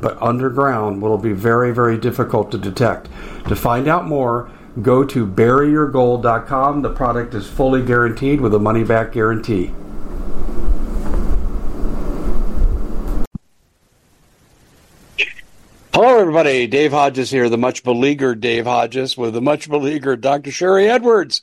[0.00, 3.08] but underground will be very, very difficult to detect.
[3.48, 4.50] To find out more,
[4.82, 6.82] go to buryyourgold.com.
[6.82, 9.72] The product is fully guaranteed with a money back guarantee.
[15.92, 16.66] Hello, everybody.
[16.66, 20.50] Dave Hodges here, the much beleaguered Dave Hodges with the much beleaguered Dr.
[20.50, 21.40] Sharry Edwards.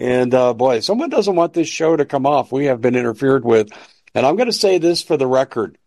[0.00, 2.50] And uh, boy, someone doesn't want this show to come off.
[2.50, 3.70] We have been interfered with.
[4.12, 5.78] And I'm going to say this for the record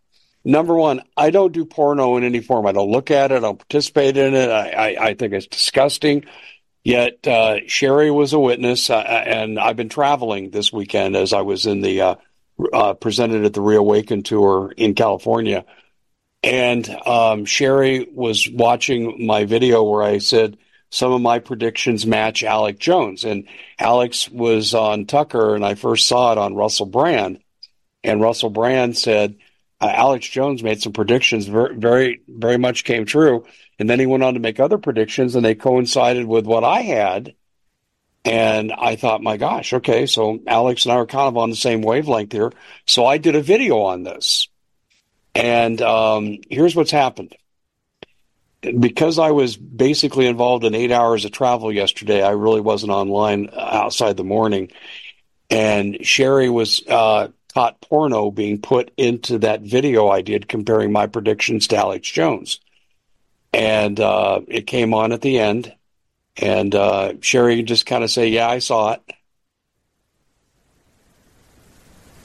[0.46, 2.66] number one, I don't do porno in any form.
[2.66, 3.36] I don't look at it.
[3.36, 4.48] I don't participate in it.
[4.48, 6.24] I, I, I think it's disgusting.
[6.84, 11.42] Yet uh, Sharry was a witness, uh, and I've been traveling this weekend as I
[11.42, 12.14] was in the uh,
[12.72, 15.64] uh presented at the Reawaken tour in California,
[16.44, 20.58] and um, Sharry was watching my video where I said
[20.90, 23.48] some of my predictions match Alex Jones, and
[23.80, 27.40] Alex was on Tucker, and I first saw it on Russell Brand,
[28.04, 29.38] and Russell Brand said
[29.80, 33.44] uh, Alex Jones made some predictions, very, very, very much came true.
[33.78, 36.80] And then he went on to make other predictions, and they coincided with what I
[36.80, 37.34] had.
[38.24, 41.56] And I thought, my gosh, okay, so Alex and I are kind of on the
[41.56, 42.52] same wavelength here.
[42.86, 44.48] So I did a video on this.
[45.34, 47.36] And um, here's what's happened.
[48.62, 53.50] Because I was basically involved in eight hours of travel yesterday, I really wasn't online
[53.54, 54.72] outside the morning.
[55.50, 61.06] And Sharry was uh, caught porno being put into that video I did comparing my
[61.06, 62.60] predictions to Alex Jones.
[63.50, 65.74] And uh, it came on at the end.
[66.36, 69.00] And uh, Sharry just kind of say, Yeah, I saw it.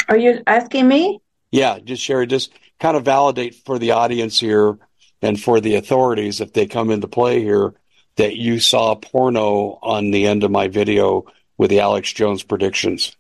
[0.10, 1.22] Are you asking me?
[1.50, 4.80] Yeah, just Sharry, just kind of validate for the audience here
[5.22, 7.74] and for the authorities if they come into play here
[8.18, 11.24] that you saw porno on the end of my video
[11.58, 13.16] with the Alex Jones predictions.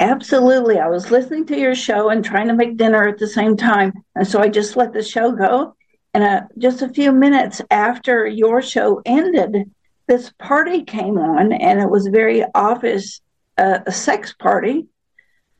[0.00, 0.78] Absolutely.
[0.78, 3.92] I was listening to your show and trying to make dinner at the same time.
[4.14, 5.76] And so I just let the show go.
[6.14, 9.70] And uh, just a few minutes after your show ended,
[10.06, 13.20] this party came on, and it was very obvious
[13.58, 14.86] uh, a sex party.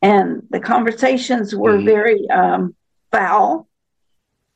[0.00, 1.86] And the conversations were mm-hmm.
[1.86, 2.74] very um,
[3.12, 3.68] foul.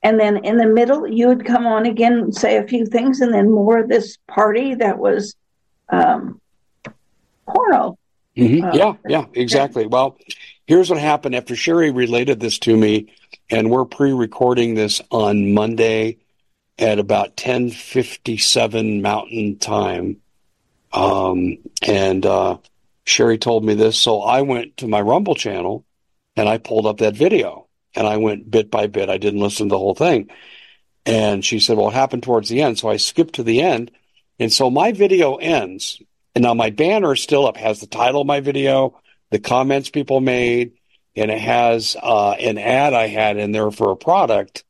[0.02, 3.20] And then in the middle, you would come on again and say a few things,
[3.20, 5.36] and then more of this party that was
[5.90, 6.40] um,
[7.46, 7.98] porno.
[8.36, 8.64] Mm-hmm.
[8.64, 9.86] Uh, yeah, yeah, exactly.
[9.86, 10.18] Well,
[10.66, 13.14] here's what happened after Sharry related this to me,
[13.50, 16.18] and we're pre-recording this on Monday
[16.78, 20.16] at about 10:57 Mountain Time.
[20.92, 22.58] Um, and uh,
[23.06, 25.84] Sharry told me this, so I went to my Rumble channel
[26.36, 29.10] and I pulled up that video and I went bit by bit.
[29.10, 30.30] I didn't listen to the whole thing.
[31.06, 33.90] And she said, "Well, it happened towards the end." So I skipped to the end,
[34.38, 36.00] and so my video ends
[36.34, 39.00] and now my banner is still up, has the title of my video,
[39.30, 40.72] the comments people made,
[41.16, 44.64] and it has uh, an ad I had in there for a product.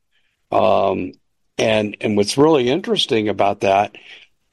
[0.51, 1.13] Um,
[1.57, 3.97] and and what's really interesting about that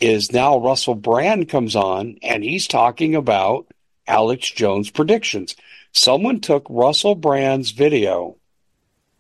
[0.01, 3.67] is now Russell Brand comes on and he's talking about
[4.07, 5.55] Alex Jones predictions.
[5.93, 8.37] Someone took Russell Brand's video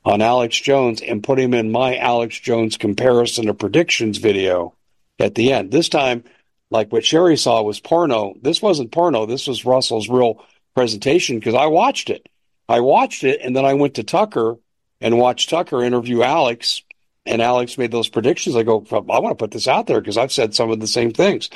[0.04, 4.74] on Alex Jones and put him in my Alex Jones comparison of predictions video
[5.18, 5.70] at the end.
[5.70, 6.24] This time
[6.72, 8.34] like what Sharry saw was porno.
[8.40, 9.26] This wasn't porno.
[9.26, 10.44] This was Russell's real
[10.74, 12.28] presentation because I watched it.
[12.68, 14.56] I watched it and then I went to Tucker
[15.00, 16.82] and watched Tucker interview Alex
[17.26, 18.56] and Alex made those predictions.
[18.56, 20.86] I go, I want to put this out there because I've said some of the
[20.86, 21.50] same things.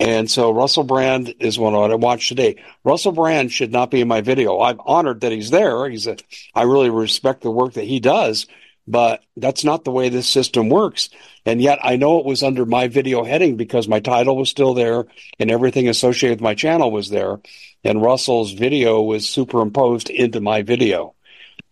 [0.00, 2.62] And so Russell Brand is one I watched today.
[2.84, 4.60] Russell Brand should not be in my video.
[4.60, 5.88] I'm honored that he's there.
[5.88, 6.16] He's a,
[6.54, 8.46] I really respect the work that he does,
[8.86, 11.08] but that's not the way this system works.
[11.44, 14.74] And yet I know it was under my video heading because my title was still
[14.74, 15.06] there
[15.38, 17.40] and everything associated with my channel was there.
[17.84, 21.14] And Russell's video was superimposed into my video.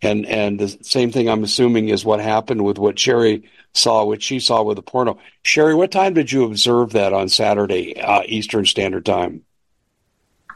[0.01, 4.21] And and the same thing I'm assuming is what happened with what Sharry saw, what
[4.21, 5.19] she saw with the porno.
[5.43, 9.43] Sharry, what time did you observe that on Saturday, uh, Eastern Standard Time?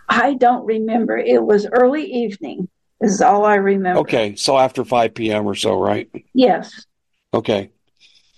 [0.10, 1.18] I don't remember.
[1.18, 2.68] It was early evening.
[3.02, 4.02] Is all I remember.
[4.02, 5.48] Okay, so after 5 p.m.
[5.48, 6.10] or so, right?
[6.34, 6.86] Yes.
[7.34, 7.72] Okay.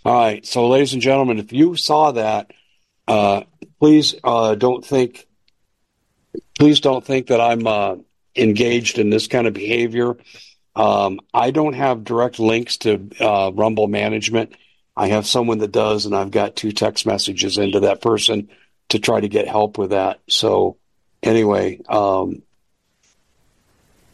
[0.03, 0.45] All right.
[0.45, 2.51] So, ladies and gentlemen, if you saw that,
[3.07, 3.43] uh,
[3.79, 5.27] please uh, don't think,
[6.57, 7.95] please don't think that I'm uh,
[8.35, 10.17] engaged in this kind of behavior.
[10.75, 14.55] Um, I don't have direct links to uh, Rumble management.
[14.95, 18.49] I have someone that does, and I've got two text messages into that person
[18.89, 20.19] to try to get help with that.
[20.27, 20.77] So,
[21.23, 22.41] anyway, um,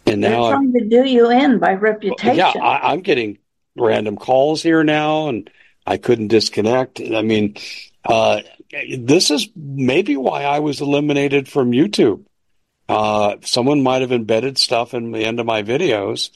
[0.08, 2.38] and They're now trying to do you in by reputation.
[2.38, 3.38] yeah, I, I'm getting
[3.76, 5.50] random calls here now, and
[5.86, 7.00] I couldn't disconnect.
[7.00, 7.56] I mean,
[8.06, 8.42] uh,
[8.98, 12.26] this is maybe why I was eliminated from YouTube.
[12.90, 16.30] Uh, someone might have embedded stuff in the end of my videos,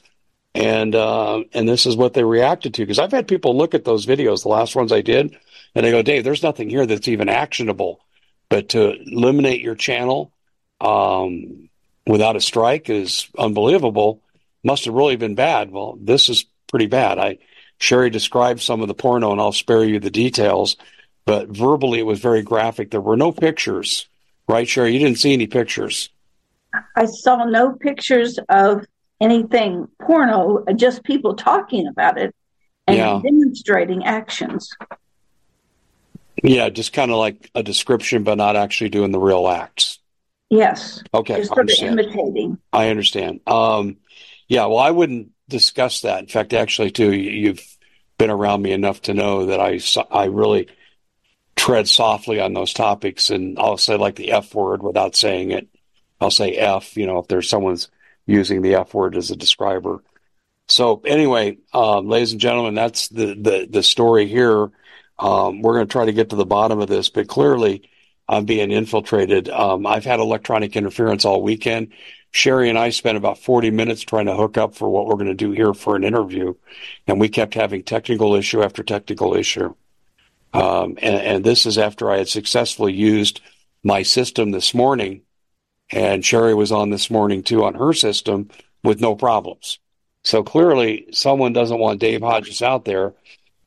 [0.54, 2.82] and uh, and this is what they reacted to.
[2.82, 5.36] Because I've had people look at those videos, the last ones I did,
[5.74, 8.00] and they go, "Dave, there's nothing here that's even actionable."
[8.50, 10.30] But to eliminate your channel
[10.78, 11.70] um,
[12.06, 14.20] without a strike is unbelievable.
[14.64, 15.70] Must have really been bad.
[15.70, 17.18] Well, this is pretty bad.
[17.18, 17.38] I
[17.80, 20.76] Sharry described some of the porno, and I'll spare you the details.
[21.24, 22.90] But verbally, it was very graphic.
[22.90, 24.06] There were no pictures,
[24.48, 24.92] right, Sharry?
[24.92, 26.10] You didn't see any pictures.
[26.96, 28.84] I saw no pictures of
[29.20, 32.34] anything porno, just people talking about it
[32.86, 33.20] and Yeah.
[33.22, 34.68] demonstrating actions.
[36.42, 39.98] Yeah, just kind of like a description, but not actually doing the real acts.
[40.52, 41.02] Yes.
[41.14, 41.98] Okay, just I sort of understand.
[42.00, 42.58] imitating.
[42.74, 43.40] I understand.
[43.46, 43.96] Um,
[44.48, 46.20] yeah, well, I wouldn't discuss that.
[46.20, 47.78] In fact, actually, too, you- you've
[48.18, 50.68] been around me enough to know that I I really
[51.56, 55.68] tread softly on those topics, and I'll say like the F word without saying it.
[56.20, 57.88] I'll say F, you know, if there's someone's
[58.26, 60.04] using the F word as a describer.
[60.68, 64.70] So anyway, um, ladies and gentlemen, that's the the the story here.
[65.18, 67.88] Um, we're going to try to get to the bottom of this, but clearly,
[68.32, 69.50] I'm being infiltrated.
[69.50, 71.92] Um, I've had electronic interference all weekend.
[72.32, 75.26] Sharry and I spent about 40 minutes trying to hook up for what we're going
[75.26, 76.54] to do here for an interview,
[77.06, 79.74] and we kept having technical issue after technical issue.
[80.54, 83.42] Um, and, and this is after I had successfully used
[83.84, 85.22] my system this morning,
[85.90, 88.48] and Sharry was on this morning too on her system
[88.82, 89.78] with no problems.
[90.24, 93.12] So clearly, someone doesn't want Dave Hodges out there,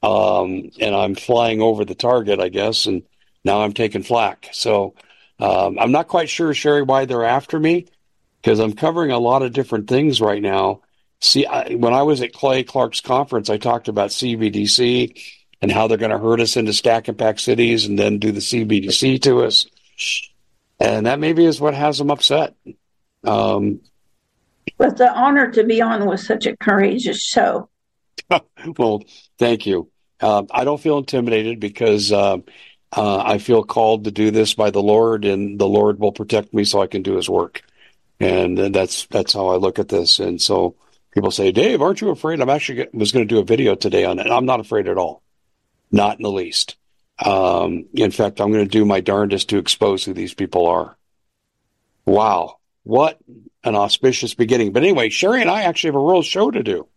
[0.01, 3.03] um, and I'm flying over the target, I guess, and
[3.45, 4.50] now I'm taking flack.
[4.51, 4.95] So
[5.39, 7.88] um, I'm not quite sure, Sharry, why they're after me
[8.42, 10.81] because I'm covering a lot of different things right now.
[11.21, 15.19] See, I, when I was at Clay Clark's conference, I talked about CBDC
[15.62, 18.31] and how they're going to herd us into stack and pack cities and then do
[18.31, 19.65] the CBDC to us.
[20.80, 22.56] And that maybe is what has them upset.
[23.24, 23.80] Um,
[24.80, 27.69] it's an honor to be on with such a courageous show.
[28.77, 29.03] well,
[29.39, 29.89] thank you.
[30.19, 32.38] Uh, I don't feel intimidated because uh,
[32.95, 36.53] uh, I feel called to do this by the Lord, and the Lord will protect
[36.53, 37.62] me so I can do His work.
[38.19, 40.19] And, that's that's how I look at this.
[40.19, 40.75] And so
[41.12, 44.06] people say, "Dave, aren't you afraid?" I'm actually was going to do a video today
[44.06, 44.27] on it.
[44.27, 45.21] I'm not afraid at all,
[45.92, 46.77] not in the least.
[47.24, 50.97] Um, in fact, I'm going to do my darndest to expose who these people are.
[52.06, 53.19] Wow, what
[53.65, 54.71] an auspicious beginning!
[54.71, 56.88] But anyway, Sharry and I actually have a real show to do.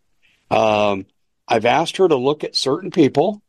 [0.50, 1.06] Um,
[1.48, 3.42] I've asked her to look at certain people,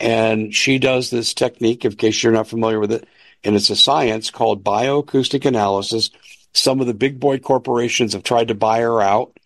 [0.00, 3.08] and she does this technique, in case you're not familiar with it,
[3.44, 6.10] and it's a science called bioacoustic analysis.
[6.52, 9.38] Some of the big boy corporations have tried to buy her out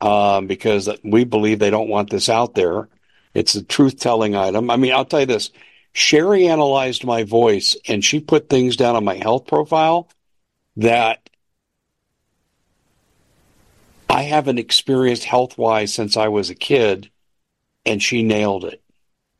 [0.00, 2.88] um, because we believe they don't want this out there.
[3.34, 4.70] It's a truth telling item.
[4.70, 5.50] I mean, I'll tell you this
[5.94, 10.08] Sharry analyzed my voice and she put things down on my health profile
[10.76, 11.28] that
[14.08, 17.10] I haven't experienced health wise since I was a kid,
[17.86, 18.82] and she nailed it.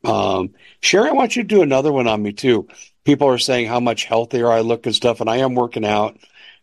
[0.05, 2.69] Um, Sharry, I want you to do another one on me too.
[3.05, 6.19] People are saying how much healthier I look and stuff, and I am working out.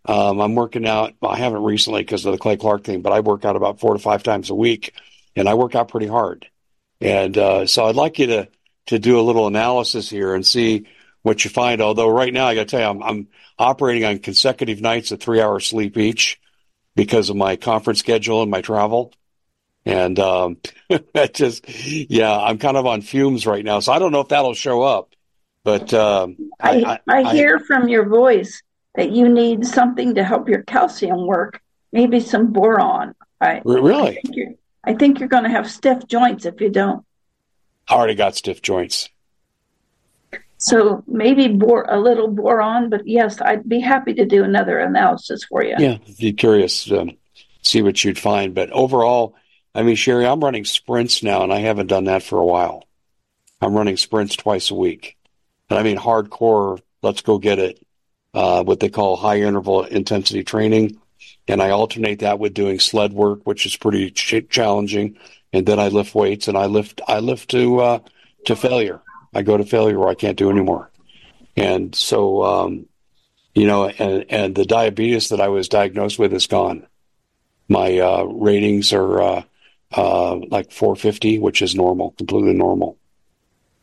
[0.05, 1.13] Um, I'm working out.
[1.21, 3.79] Well, I haven't recently because of the Clay Clark thing, but I work out about
[3.79, 4.93] four to five times a week,
[5.35, 6.47] and I work out pretty hard.
[7.01, 8.49] And uh, so I'd like you to
[8.87, 10.87] to do a little analysis here and see
[11.21, 11.81] what you find.
[11.81, 13.27] Although right now, I got to tell you, I'm, I'm
[13.59, 16.39] operating on consecutive nights of three hours sleep each
[16.95, 19.13] because of my conference schedule and my travel.
[19.87, 20.57] And um,
[21.13, 23.79] that just, yeah, I'm kind of on fumes right now.
[23.79, 25.13] So I don't know if that'll show up.
[25.63, 28.61] But um, I, I, I hear from your voice
[28.95, 33.13] that you need something to help your calcium work, maybe some boron.
[33.41, 34.17] I, really?
[34.17, 34.53] I think you're,
[34.83, 37.05] I think you're going to have stiff joints if you don't.
[37.87, 39.09] I already got stiff joints.
[40.57, 45.43] So maybe bor- a little boron, but yes, I'd be happy to do another analysis
[45.43, 45.75] for you.
[45.77, 47.11] Yeah, be curious, um,
[47.61, 48.55] see what you'd find.
[48.55, 49.35] But overall,
[49.77, 52.85] I mean, Sharry, I'm running sprints now, and I haven't done that for a while.
[53.61, 55.17] I'm running sprints twice a week.
[55.69, 57.85] And I mean, hardcore, let's go get it,
[58.33, 60.99] uh, what they call high interval intensity training.
[61.47, 65.17] and I alternate that with doing sled work, which is pretty ch- challenging.
[65.53, 67.99] And then I lift weights, and I lift I lift to uh,
[68.45, 69.01] to failure.
[69.33, 70.89] I go to failure where I can't do anymore.
[71.55, 72.87] And so, um,
[73.53, 76.87] you know, and and the diabetes that I was diagnosed with is gone.
[77.69, 79.45] My uh, ratings are
[79.95, 82.97] uh, like 450, which is normal, completely normal.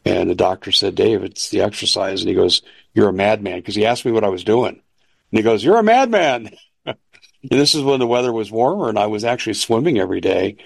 [0.05, 2.21] And the doctor said, Dave, it's the exercise.
[2.21, 3.59] And he goes, You're a madman.
[3.59, 4.75] Because he asked me what I was doing.
[4.75, 6.51] And he goes, You're a madman.
[6.87, 6.97] and
[7.43, 10.57] this is when the weather was warmer and I was actually swimming every day.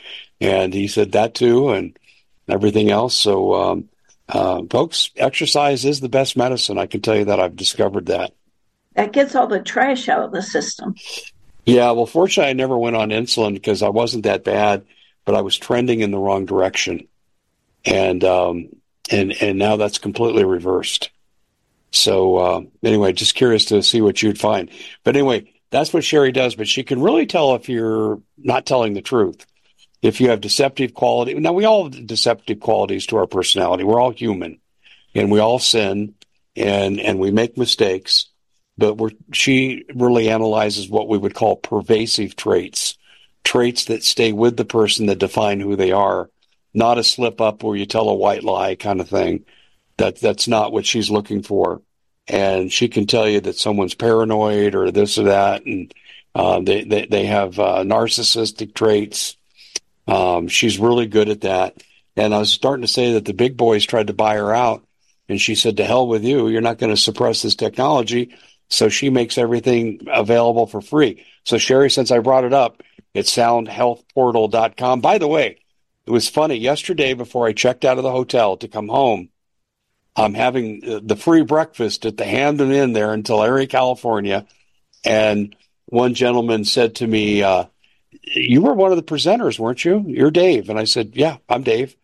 [0.40, 1.96] And he said that too and
[2.48, 3.14] everything else.
[3.14, 3.88] So, um,
[4.28, 6.78] uh, folks, exercise is the best medicine.
[6.78, 7.40] I can tell you that.
[7.40, 8.32] I've discovered that.
[8.94, 10.94] That gets all the trash out of the system.
[11.64, 14.84] Yeah, well, fortunately, I never went on insulin because I wasn't that bad,
[15.28, 17.06] but I was trending in the wrong direction.
[17.84, 18.70] And um,
[19.10, 21.10] and and now that's completely reversed.
[21.90, 24.70] So uh, anyway, just curious to see what you'd find.
[25.04, 26.54] But anyway, that's what Sharry does.
[26.54, 29.44] But she can really tell if you're not telling the truth,
[30.00, 31.34] if you have deceptive quality.
[31.34, 33.84] Now we all have deceptive qualities to our personality.
[33.84, 34.60] We're all human,
[35.14, 36.14] and we all sin,
[36.56, 38.30] and and we make mistakes.
[38.78, 42.96] But we're, she really analyzes what we would call pervasive traits,
[43.48, 46.28] traits that stay with the person that define who they are
[46.74, 49.44] not a slip up where you tell a white lie kind of thing.
[49.96, 51.82] That that's not what she's looking for,
[52.28, 55.92] and she can tell you that someone's paranoid or this or that, and
[56.36, 59.36] uh, they, they they have uh, narcissistic traits.
[60.06, 61.82] Um, she's really good at that.
[62.16, 64.86] And I was starting to say that the big boys tried to buy her out,
[65.28, 66.46] and she said, "To hell with you!
[66.46, 68.36] You're not going to suppress this technology."
[68.68, 71.24] So she makes everything available for free.
[71.44, 72.82] So Sharry, since I brought it up,
[73.18, 75.00] it's soundhealthportal.com.
[75.00, 75.58] By the way,
[76.06, 76.56] it was funny.
[76.56, 79.28] Yesterday, before I checked out of the hotel to come home,
[80.16, 84.46] I'm having the free breakfast at the Hampton Inn there in Tulare, California.
[85.04, 85.54] And
[85.86, 87.66] one gentleman said to me, uh,
[88.24, 90.04] You were one of the presenters, weren't you?
[90.06, 90.70] You're Dave.
[90.70, 91.96] And I said, Yeah, I'm Dave.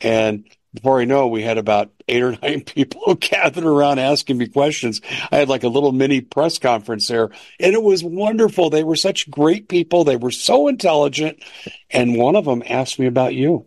[0.00, 4.48] And before I know, we had about eight or nine people gathered around asking me
[4.48, 5.00] questions.
[5.30, 8.70] I had like a little mini press conference there, and it was wonderful.
[8.70, 10.04] They were such great people.
[10.04, 11.42] They were so intelligent.
[11.90, 13.66] And one of them asked me about you.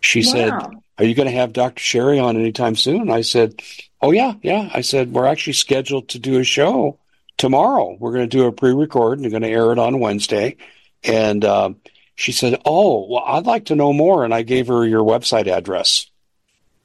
[0.00, 0.32] She wow.
[0.32, 0.52] said,
[0.98, 1.80] Are you going to have Dr.
[1.80, 3.10] Sharry on anytime soon?
[3.10, 3.62] I said,
[4.00, 4.68] Oh, yeah, yeah.
[4.74, 6.98] I said, We're actually scheduled to do a show
[7.36, 7.96] tomorrow.
[7.98, 10.56] We're going to do a pre record and we're going to air it on Wednesday.
[11.04, 11.76] And, um,
[12.14, 14.24] she said, Oh, well, I'd like to know more.
[14.24, 16.06] And I gave her your website address,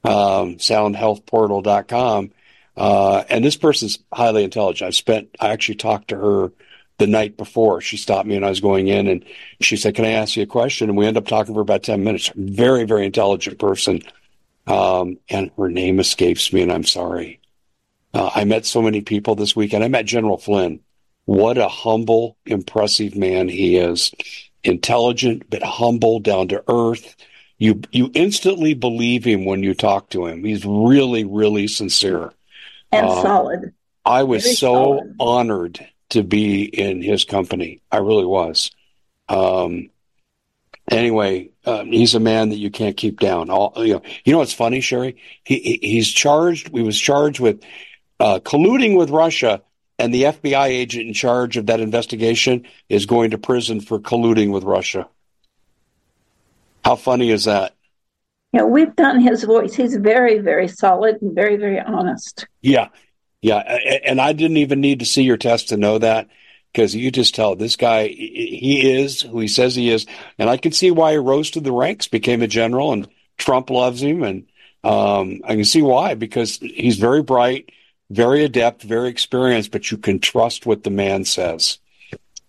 [0.04, 2.30] um, soundhealthportal.com.
[2.76, 4.86] Uh, and this person's highly intelligent.
[4.86, 6.52] I spent, I actually talked to her
[6.98, 7.80] the night before.
[7.80, 9.24] She stopped me and I was going in and
[9.60, 10.88] she said, Can I ask you a question?
[10.88, 12.30] And we ended up talking for about 10 minutes.
[12.34, 14.02] Very, very intelligent person.
[14.66, 17.40] Um, and her name escapes me and I'm sorry.
[18.14, 19.84] Uh, I met so many people this weekend.
[19.84, 20.80] I met General Flynn.
[21.24, 24.12] What a humble, impressive man he is
[24.68, 27.16] intelligent but humble, down to earth.
[27.58, 30.44] You you instantly believe him when you talk to him.
[30.44, 32.32] He's really really sincere
[32.92, 33.74] and uh, solid.
[34.04, 35.16] I was Very so solid.
[35.18, 37.82] honored to be in his company.
[37.90, 38.70] I really was.
[39.28, 39.90] Um,
[40.90, 43.50] anyway, uh, he's a man that you can't keep down.
[43.50, 44.02] All you know.
[44.24, 45.16] You know what's funny, Sharry?
[45.44, 46.70] He, he he's charged.
[46.70, 47.62] We was charged with
[48.20, 49.62] uh, colluding with Russia
[49.98, 54.52] and the FBI agent in charge of that investigation is going to prison for colluding
[54.52, 55.08] with Russia.
[56.84, 57.74] How funny is that?
[58.52, 59.74] Yeah, we've done his voice.
[59.74, 62.46] He's very, very solid and very, very honest.
[62.62, 62.88] Yeah,
[63.42, 63.58] yeah.
[63.58, 66.28] And I didn't even need to see your test to know that
[66.72, 70.06] because you just tell this guy he is who he says he is.
[70.38, 73.68] And I can see why he rose to the ranks, became a general, and Trump
[73.68, 74.22] loves him.
[74.22, 74.46] And
[74.82, 77.70] um, I can see why because he's very bright
[78.10, 81.78] very adept, very experienced, but you can trust what the man says.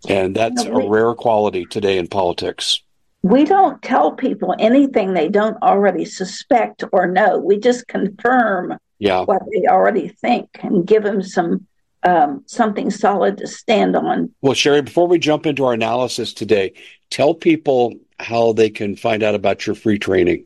[0.07, 2.81] And that's a rare quality today in politics.
[3.21, 7.37] We don't tell people anything they don't already suspect or know.
[7.37, 9.25] We just confirm yeah.
[9.25, 11.67] what they already think and give them some
[12.03, 14.33] um, something solid to stand on.
[14.41, 16.71] Well, Sharry, before we jump into our analysis today,
[17.09, 20.45] tell people how they can find out about your free training.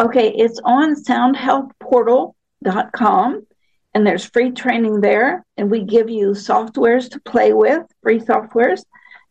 [0.00, 3.46] Okay, it's on soundhealthportal.com
[3.94, 5.44] and there's free training there.
[5.56, 8.84] And we give you softwares to play with, free softwares.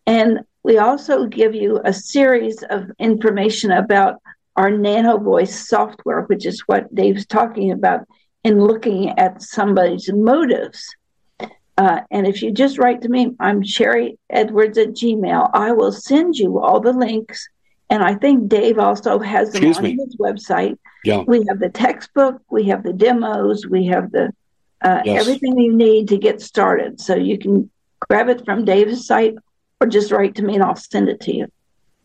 [0.06, 4.22] And we also give you a series of information about
[4.56, 8.02] our Nano Voice software, which is what Dave's talking about
[8.44, 10.96] in looking at somebody's motives.
[11.78, 15.50] Uh, and if you just write to me, I'm Sharry Edwards at Gmail.
[15.54, 17.48] I will send you all the links.
[17.90, 19.96] And I think Dave also has them Excuse on me.
[19.96, 20.78] his website.
[21.04, 21.24] Yeah.
[21.26, 24.32] We have the textbook, we have the demos, we have the
[24.82, 25.22] uh, yes.
[25.22, 27.00] everything you need to get started.
[27.00, 27.70] So you can
[28.00, 29.36] grab it from Dave's site
[29.80, 31.52] or just write to me and I'll send it to you.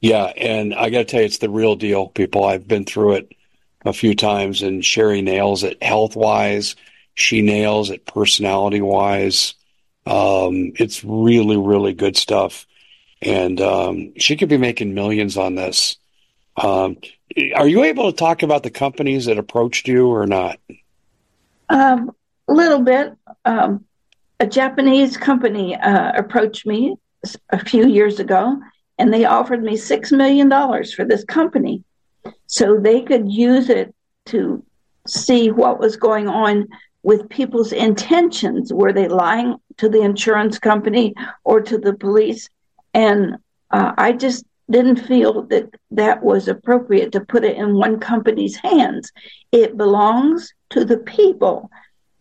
[0.00, 2.44] Yeah, and I got to tell you, it's the real deal, people.
[2.44, 3.32] I've been through it
[3.84, 6.76] a few times, and Sharry nails it health wise.
[7.14, 9.54] She nails it personality wise.
[10.04, 12.66] Um, it's really, really good stuff.
[13.22, 15.96] And um, she could be making millions on this.
[16.56, 16.98] Um,
[17.54, 20.58] are you able to talk about the companies that approached you or not?
[21.68, 22.14] Um,
[22.52, 23.14] little bit.
[23.44, 23.84] Um,
[24.38, 26.96] a Japanese company uh, approached me
[27.50, 28.58] a few years ago,
[28.98, 30.50] and they offered me $6 million
[30.94, 31.82] for this company
[32.46, 33.94] so they could use it
[34.26, 34.64] to
[35.06, 36.66] see what was going on
[37.02, 38.72] with people's intentions.
[38.72, 42.48] Were they lying to the insurance company or to the police?
[42.94, 43.36] And
[43.70, 48.56] uh, I just didn't feel that that was appropriate to put it in one company's
[48.56, 49.12] hands.
[49.52, 51.70] It belongs to the people,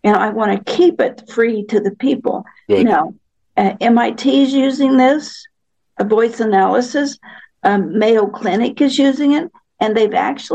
[0.05, 2.45] and I want to keep it free to the people.
[2.69, 2.85] Good.
[2.85, 3.15] Now,
[3.57, 5.47] uh, MIT is using this,
[5.97, 7.17] a voice analysis.
[7.63, 10.54] Um, Mayo Clinic is using it, and they've actually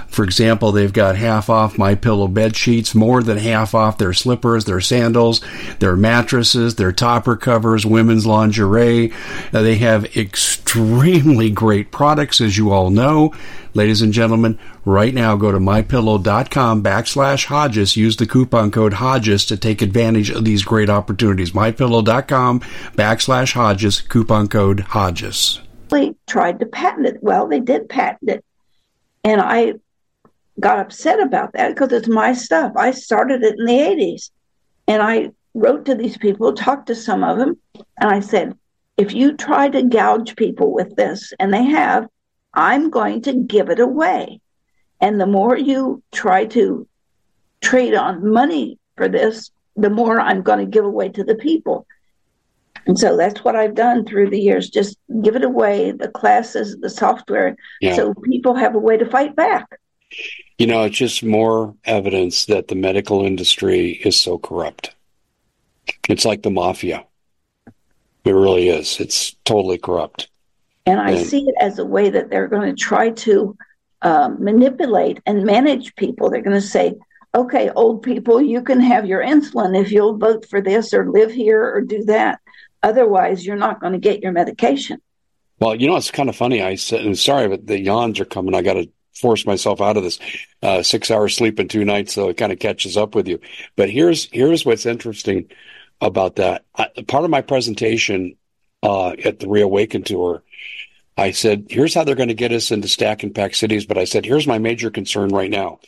[0.11, 4.11] For example, they've got half off My Pillow bed sheets, more than half off their
[4.11, 5.41] slippers, their sandals,
[5.79, 9.13] their mattresses, their topper covers, women's lingerie.
[9.53, 13.33] Uh, they have extremely great products, as you all know.
[13.73, 17.95] Ladies and gentlemen, right now go to mypillow.com backslash Hodges.
[17.95, 21.51] Use the coupon code Hodges to take advantage of these great opportunities.
[21.51, 22.59] Mypillow.com
[22.97, 25.61] backslash Hodges, coupon code Hodges.
[25.87, 27.23] They tried to patent it.
[27.23, 28.45] Well, they did patent it.
[29.23, 29.75] And I
[30.61, 32.71] got upset about that because it's my stuff.
[32.77, 34.31] I started it in the 80s.
[34.87, 37.57] And I wrote to these people, talked to some of them,
[37.99, 38.57] and I said,
[38.97, 42.07] if you try to gouge people with this, and they have,
[42.53, 44.39] I'm going to give it away.
[44.99, 46.87] And the more you try to
[47.61, 51.87] trade on money for this, the more I'm going to give away to the people.
[52.85, 54.69] And so that's what I've done through the years.
[54.69, 57.95] Just give it away, the classes, the software, yeah.
[57.95, 59.67] so people have a way to fight back.
[60.57, 64.93] You know, it's just more evidence that the medical industry is so corrupt.
[66.07, 67.05] It's like the mafia.
[68.23, 68.99] It really is.
[68.99, 70.29] It's totally corrupt.
[70.85, 73.57] And I and, see it as a way that they're going to try to
[74.01, 76.29] um, manipulate and manage people.
[76.29, 76.95] They're going to say,
[77.33, 81.31] okay, old people, you can have your insulin if you'll vote for this or live
[81.31, 82.39] here or do that.
[82.83, 85.01] Otherwise, you're not going to get your medication.
[85.59, 86.61] Well, you know, it's kind of funny.
[86.61, 88.55] I said, and sorry, but the yawns are coming.
[88.55, 90.19] I got to force myself out of this
[90.61, 93.39] uh, six hours sleep in two nights, so it kind of catches up with you.
[93.75, 95.49] But here's here's what's interesting
[95.99, 96.65] about that.
[96.75, 98.37] I, part of my presentation
[98.83, 100.43] uh, at the Reawaken tour,
[101.17, 103.97] I said, "Here's how they're going to get us into stack and pack cities." But
[103.97, 105.79] I said, "Here's my major concern right now.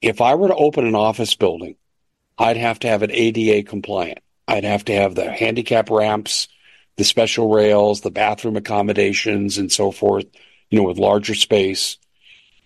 [0.00, 1.76] If I were to open an office building,
[2.38, 4.20] I'd have to have it ADA compliant.
[4.48, 6.48] I'd have to have the handicap ramps."
[6.96, 10.26] the special rails, the bathroom accommodations, and so forth,
[10.68, 11.96] you know, with larger space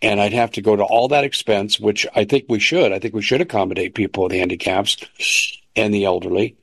[0.03, 2.93] and I'd have to go to all that expense, which I think we should.
[2.93, 4.99] I think we should accommodate people with handicaps
[5.77, 6.57] and the elderly.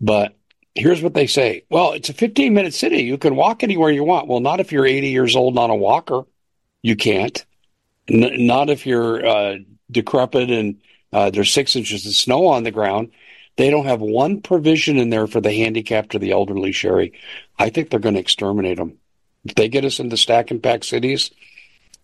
[0.00, 0.36] But
[0.74, 3.02] here's what they say well, it's a 15 minute city.
[3.02, 4.28] You can walk anywhere you want.
[4.28, 6.22] Well, not if you're 80 years old on a walker.
[6.82, 7.44] You can't.
[8.08, 9.56] N- not if you're uh,
[9.90, 10.80] decrepit and
[11.12, 13.10] uh, there's six inches of snow on the ground.
[13.56, 17.12] They don't have one provision in there for the handicapped or the elderly, Sharry.
[17.58, 18.98] I think they're going to exterminate them.
[19.44, 21.30] If they get us into stack and pack cities,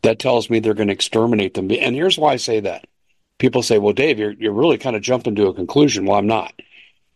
[0.02, 1.70] that tells me they're going to exterminate them.
[1.70, 2.86] And here's why I say that.
[3.38, 6.06] People say, well, Dave, you're, you're really kind of jumping to a conclusion.
[6.06, 6.52] Well, I'm not.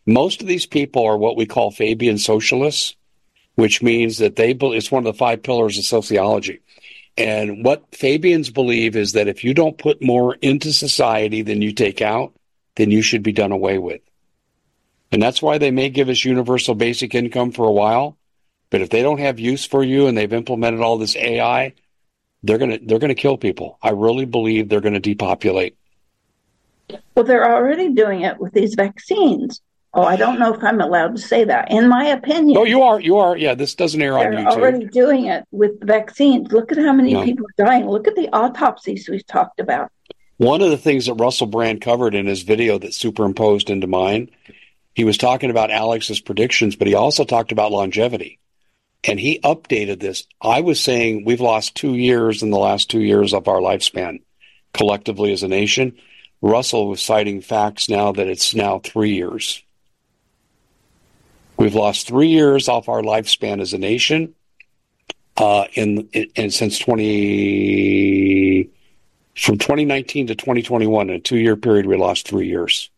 [0.06, 2.96] Most of these people are what we call Fabian socialists,
[3.54, 6.60] which means that they believe it's one of the five pillars of sociology.
[7.16, 11.72] And what Fabians believe is that if you don't put more into society than you
[11.72, 12.34] take out,
[12.76, 14.00] then you should be done away with.
[15.10, 18.16] And that's why they may give us universal basic income for a while.
[18.70, 21.74] But if they don't have use for you and they've implemented all this AI,
[22.42, 23.78] they're gonna they're gonna kill people.
[23.82, 25.76] I really believe they're gonna depopulate.
[27.14, 29.60] Well, they're already doing it with these vaccines.
[29.94, 31.70] Oh, I don't know if I'm allowed to say that.
[31.70, 32.98] In my opinion, no, you are.
[32.98, 33.36] You are.
[33.36, 34.36] Yeah, this doesn't air on YouTube.
[34.36, 36.50] They're already doing it with vaccines.
[36.50, 37.24] Look at how many no.
[37.24, 37.86] people are dying.
[37.86, 39.92] Look at the autopsies we've talked about.
[40.38, 44.30] One of the things that Russell Brand covered in his video that superimposed into mine,
[44.94, 48.38] he was talking about Alex's predictions, but he also talked about longevity
[49.04, 50.26] and he updated this.
[50.40, 54.20] I was saying we've lost two years in the last two years of our lifespan
[54.72, 55.96] collectively as a nation.
[56.40, 59.62] Russell was citing facts now that it's now three years.
[61.56, 64.34] We've lost three years off our lifespan as a nation.
[65.36, 68.68] Uh, in, in, in since 20
[69.34, 72.90] from 2019 to 2021 in a two year period we lost three years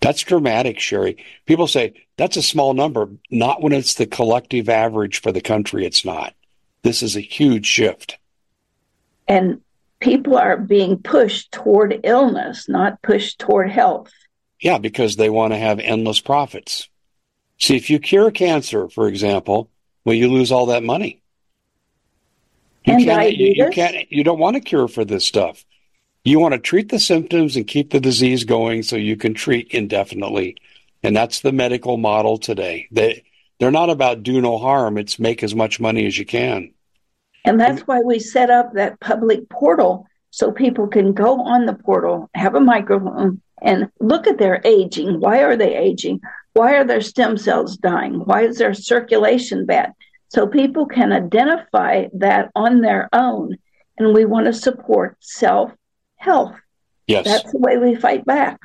[0.00, 1.22] that's dramatic, Sharry.
[1.46, 3.08] People say that's a small number.
[3.30, 6.34] Not when it's the collective average for the country, it's not.
[6.82, 8.18] This is a huge shift.
[9.28, 9.60] And
[10.00, 14.10] people are being pushed toward illness, not pushed toward health.
[14.60, 16.88] Yeah, because they want to have endless profits.
[17.58, 19.70] See, if you cure cancer, for example,
[20.04, 21.22] well, you lose all that money.
[22.84, 25.64] You and can't, you, you can't, you don't want to cure for this stuff.
[26.30, 29.66] You want to treat the symptoms and keep the disease going so you can treat
[29.72, 30.58] indefinitely.
[31.02, 32.86] And that's the medical model today.
[32.92, 33.24] They
[33.58, 36.72] they're not about do no harm, it's make as much money as you can.
[37.44, 41.74] And that's why we set up that public portal so people can go on the
[41.74, 45.18] portal, have a microphone, and look at their aging.
[45.18, 46.20] Why are they aging?
[46.52, 48.20] Why are their stem cells dying?
[48.20, 49.94] Why is their circulation bad?
[50.28, 53.56] So people can identify that on their own.
[53.98, 55.72] And we want to support self
[56.20, 56.54] health.
[57.06, 57.24] Yes.
[57.24, 58.60] That's the way we fight back.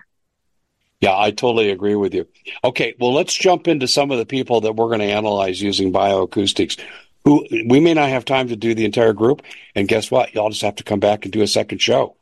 [1.01, 2.27] Yeah, I totally agree with you.
[2.63, 5.91] Okay, well, let's jump into some of the people that we're going to analyze using
[5.91, 6.79] bioacoustics.
[7.25, 9.41] Who we may not have time to do the entire group,
[9.73, 10.33] and guess what?
[10.35, 12.15] Y'all just have to come back and do a second show.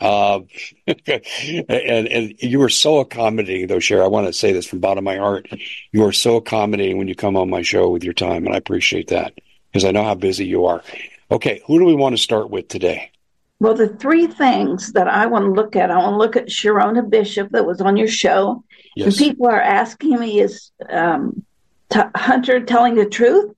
[0.00, 0.40] Uh,
[0.86, 4.02] and and you were so accommodating, though, Cher.
[4.04, 5.48] I want to say this from bottom of my heart.
[5.92, 8.58] You are so accommodating when you come on my show with your time, and I
[8.58, 9.32] appreciate that
[9.72, 10.82] because I know how busy you are.
[11.30, 13.12] Okay, who do we want to start with today?
[13.60, 16.48] Well, the three things that I want to look at, I want to look at
[16.48, 18.64] Sharona Bishop that was on your show.
[18.96, 19.08] Yes.
[19.08, 21.44] And people are asking me, is um,
[21.90, 23.54] t- Hunter telling the truth?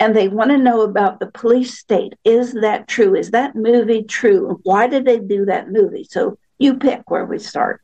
[0.00, 2.14] And they want to know about the police state.
[2.24, 3.14] Is that true?
[3.14, 4.60] Is that movie true?
[4.64, 6.04] Why did they do that movie?
[6.10, 7.80] So you pick where we start.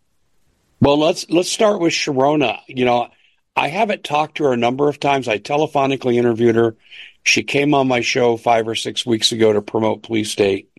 [0.81, 2.59] Well, let's let's start with Sharona.
[2.67, 3.09] You know,
[3.55, 5.29] I haven't talked to her a number of times.
[5.29, 6.75] I telephonically interviewed her.
[7.23, 10.70] She came on my show five or six weeks ago to promote Police State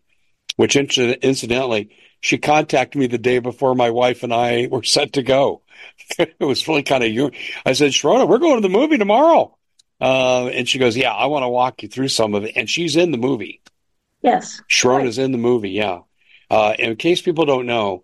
[0.55, 5.23] which incidentally, she contacted me the day before my wife and I were set to
[5.23, 5.61] go.
[6.19, 7.31] it was really kind of, you.
[7.65, 9.57] I said, Sharona, we're going to the movie tomorrow.
[9.99, 12.53] Uh, and she goes, yeah, I want to walk you through some of it.
[12.55, 13.61] And she's in the movie.
[14.21, 14.61] Yes.
[14.69, 15.25] Sharona's right.
[15.25, 15.71] in the movie.
[15.71, 15.99] Yeah.
[16.49, 18.03] Uh, in case people don't know,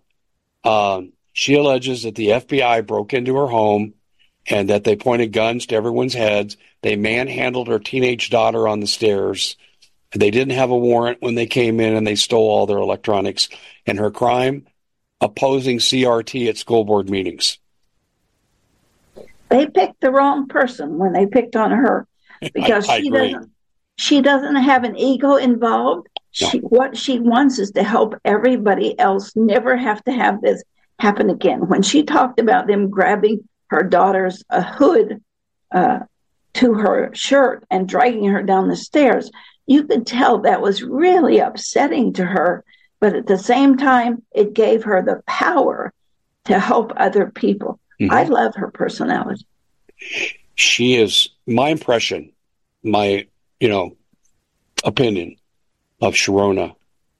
[0.64, 3.94] um, she alleges that the FBI broke into her home
[4.46, 6.56] and that they pointed guns to everyone's heads.
[6.82, 9.56] They manhandled her teenage daughter on the stairs.
[10.12, 13.48] They didn't have a warrant when they came in and they stole all their electronics.
[13.86, 14.66] And her crime,
[15.20, 17.58] opposing CRT at school board meetings.
[19.50, 22.06] They picked the wrong person when they picked on her
[22.54, 23.32] because I, I she agree.
[23.32, 23.52] doesn't
[23.98, 26.08] she doesn't have an ego involved.
[26.40, 26.48] No.
[26.48, 30.62] She, what she wants is to help everybody else never have to have this
[31.00, 31.66] happen again.
[31.66, 35.20] When she talked about them grabbing her daughter's a hood
[35.74, 36.00] uh,
[36.54, 39.32] to her shirt and dragging her down the stairs,
[39.68, 42.64] you could tell that was really upsetting to her.
[43.00, 45.92] But at the same time, it gave her the power
[46.46, 47.78] to help other people.
[48.00, 48.12] Mm-hmm.
[48.12, 49.46] I love her personality.
[50.54, 52.32] She is my impression,
[52.82, 53.26] my
[53.60, 53.96] you know
[54.84, 55.36] opinion
[56.00, 56.74] of Sharona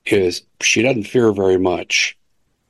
[0.06, 2.16] is she doesn't fear very much,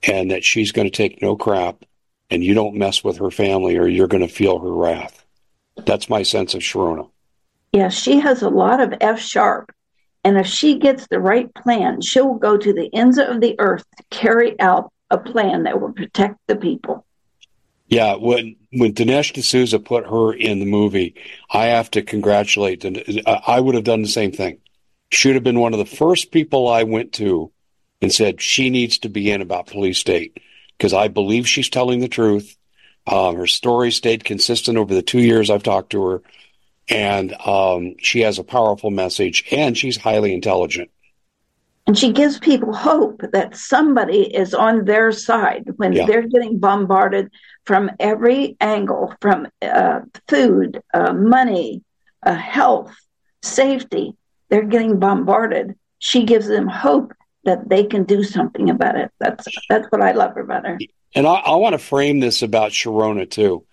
[0.02, 1.84] and that she's going to take no crap,
[2.30, 5.24] and you don't mess with her family, or you're going to feel her wrath.
[5.76, 7.08] That's my sense of Sharona.
[7.72, 9.72] Yeah, she has a lot of F sharp.
[10.24, 13.84] And if she gets the right plan, she'll go to the ends of the earth
[13.96, 17.04] to carry out a plan that will protect the people.
[17.86, 21.14] Yeah, when when Dinesh D'Souza put her in the movie,
[21.50, 22.84] I have to congratulate.
[23.26, 24.58] I would have done the same thing.
[25.10, 27.50] Should have been one of the first people I went to
[28.02, 30.38] and said she needs to be in about police state
[30.76, 32.56] because I believe she's telling the truth.
[33.06, 36.22] Um, her story stayed consistent over the two years I've talked to her,
[36.88, 40.90] and um, she has a powerful message, and she's highly intelligent.
[41.86, 46.04] And she gives people hope that somebody is on their side when yeah.
[46.04, 47.30] they're getting bombarded
[47.64, 51.82] from every angle from uh, food, uh, money,
[52.24, 52.94] uh, health,
[53.42, 54.14] safety.
[54.50, 55.76] They're getting bombarded.
[55.98, 59.10] She gives them hope that they can do something about it.
[59.18, 60.78] That's that's what I love about her.
[61.14, 63.64] And I, I want to frame this about Sharona too.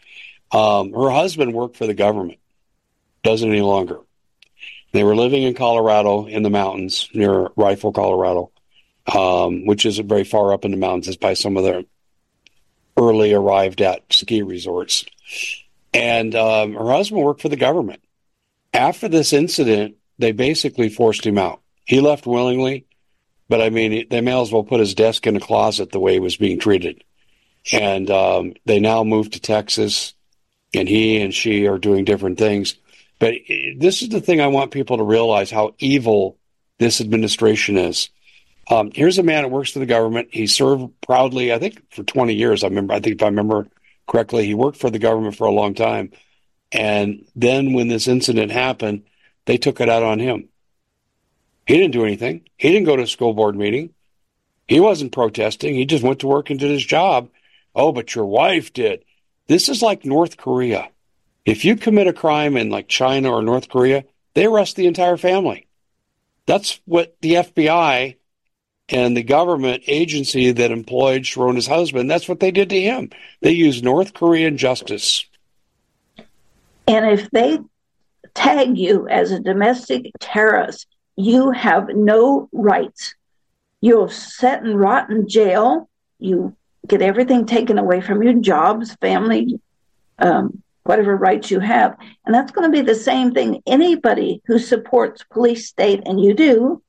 [0.52, 2.40] Um, her husband worked for the government,
[3.26, 4.00] doesn't any longer.
[4.94, 8.52] They were living in Colorado in the mountains near Rifle, Colorado,
[9.14, 11.10] um, which isn't very far up in the mountains.
[11.10, 11.86] It's by some of the
[12.96, 15.04] early arrived at ski resorts.
[15.94, 18.02] And um, her husband worked for the government.
[18.74, 21.62] After this incident, they basically forced him out.
[21.84, 22.86] He left willingly,
[23.50, 26.14] but I mean, they may as well put his desk in a closet the way
[26.14, 27.04] he was being treated.
[27.72, 30.14] And um, they now moved to Texas,
[30.74, 32.76] and he and she are doing different things.
[33.20, 33.36] But
[33.78, 36.38] this is the thing I want people to realize how evil
[36.80, 38.10] this administration is.
[38.70, 40.30] Um, here's a man that works for the government.
[40.32, 42.64] He served proudly, I think, for 20 years.
[42.64, 43.68] I remember, I think if I remember
[44.08, 46.12] correctly, he worked for the government for a long time.
[46.72, 49.04] And then when this incident happened,
[49.46, 50.50] they took it out on him.
[51.68, 52.42] He didn't do anything.
[52.58, 53.94] He didn't go to a school board meeting.
[54.68, 55.76] He wasn't protesting.
[55.76, 57.30] He just went to work and did his job.
[57.76, 59.04] Oh, but your wife did.
[59.48, 60.90] This is like North Korea.
[61.46, 64.04] If you commit a crime in like China or North Korea,
[64.34, 65.68] they arrest the entire family.
[66.48, 68.16] That's what the FBI
[68.90, 73.10] and the government agency that employed Sharona's husband, that's what they did to him.
[73.42, 75.26] They used North Korean justice.
[76.88, 77.60] And if they
[78.36, 83.16] tag you as a domestic terrorist, you have no rights.
[83.82, 85.90] You'll sit and rot in jail.
[86.20, 86.56] You
[86.88, 89.60] get everything taken away from you jobs, family,
[90.20, 91.98] um, whatever rights you have.
[92.26, 93.62] And that's going to be the same thing.
[93.66, 96.82] Anybody who supports police state, and you do,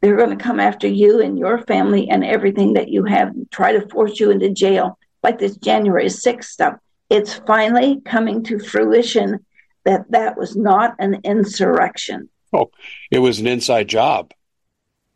[0.00, 3.50] they're going to come after you and your family and everything that you have, and
[3.50, 6.74] try to force you into jail, like this January 6th stuff.
[7.08, 9.44] It's finally coming to fruition
[9.84, 12.28] that that was not an insurrection.
[12.52, 12.70] Oh,
[13.10, 14.32] it was an inside job.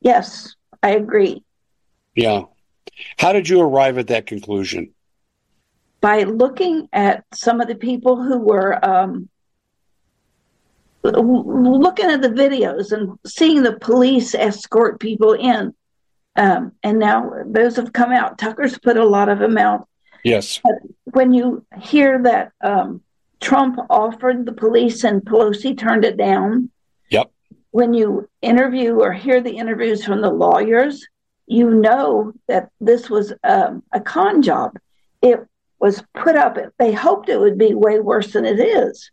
[0.01, 1.45] Yes, I agree.
[2.15, 2.45] Yeah.
[3.19, 4.95] How did you arrive at that conclusion?
[6.05, 9.31] By looking at some of the people who were um,
[11.03, 15.75] looking at the videos and seeing the police escort people in.
[16.37, 18.37] Um, and now those have come out.
[18.37, 19.89] Tucker's put a lot of them out.
[20.25, 20.61] Yes.
[20.63, 23.01] But when you hear that um,
[23.41, 26.71] Trump offered the police and Pelosi turned it down.
[27.11, 27.31] Yep.
[27.71, 31.07] When you interview or hear the interviews from the lawyers,
[31.47, 34.77] you know that this was um, a con job.
[35.23, 35.47] It
[35.79, 39.11] was put up, they hoped it would be way worse than it is.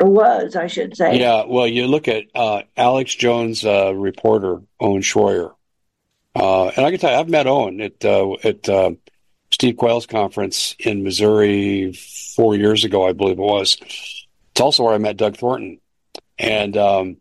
[0.00, 1.18] Or was, I should say.
[1.18, 5.54] Yeah, well, you look at uh, Alex Jones, uh, reporter, Owen Schroyer.
[6.36, 8.92] Uh, and I can tell you, I've met Owen at, uh, at uh,
[9.50, 11.92] Steve Quayle's conference in Missouri
[12.36, 13.76] four years ago, I believe it was.
[13.80, 15.80] It's also where I met Doug Thornton.
[16.38, 17.16] And um,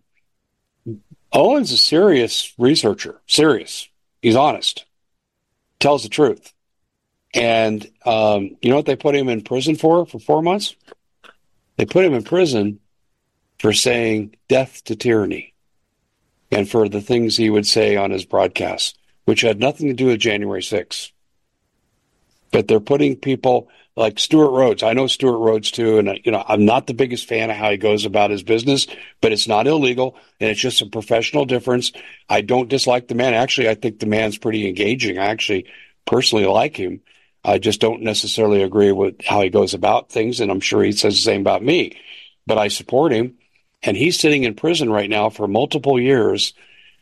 [1.33, 3.89] Owen's a serious researcher, serious.
[4.21, 4.85] He's honest,
[5.79, 6.53] tells the truth.
[7.33, 10.75] And um, you know what they put him in prison for for four months?
[11.77, 12.79] They put him in prison
[13.59, 15.53] for saying death to tyranny
[16.51, 20.07] and for the things he would say on his broadcasts, which had nothing to do
[20.07, 21.11] with January 6th.
[22.51, 24.83] But they're putting people like Stewart Rhodes.
[24.83, 27.71] I know Stewart Rhodes too, and you know I'm not the biggest fan of how
[27.71, 28.87] he goes about his business,
[29.19, 31.91] but it's not illegal, and it's just a professional difference.
[32.29, 33.33] I don't dislike the man.
[33.33, 35.17] Actually, I think the man's pretty engaging.
[35.17, 35.65] I actually
[36.05, 37.01] personally like him.
[37.43, 40.91] I just don't necessarily agree with how he goes about things, and I'm sure he
[40.91, 41.97] says the same about me.
[42.45, 43.37] But I support him,
[43.83, 46.53] and he's sitting in prison right now for multiple years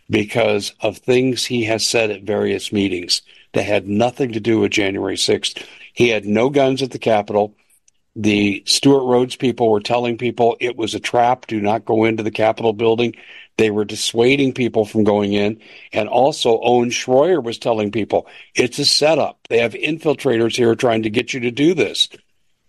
[0.10, 3.22] because of things he has said at various meetings
[3.54, 5.66] that had nothing to do with January 6th.
[5.94, 7.56] He had no guns at the Capitol.
[8.16, 11.48] The Stewart Rhodes people were telling people it was a trap.
[11.48, 13.16] Do not go into the Capitol building.
[13.58, 15.62] They were dissuading people from going in.
[15.94, 19.40] And also, Owen Schroyer was telling people it's a setup.
[19.50, 22.10] They have infiltrators here trying to get you to do this.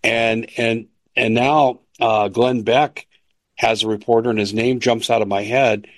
[0.04, 3.06] And and and now uh, Glenn Beck
[3.56, 5.88] has a reporter, and his name jumps out of my head.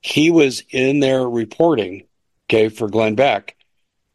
[0.00, 2.06] He was in there reporting,
[2.46, 3.56] okay, for Glenn Beck,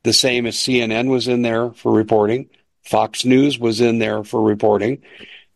[0.03, 2.49] the same as CNN was in there for reporting.
[2.83, 5.03] Fox News was in there for reporting,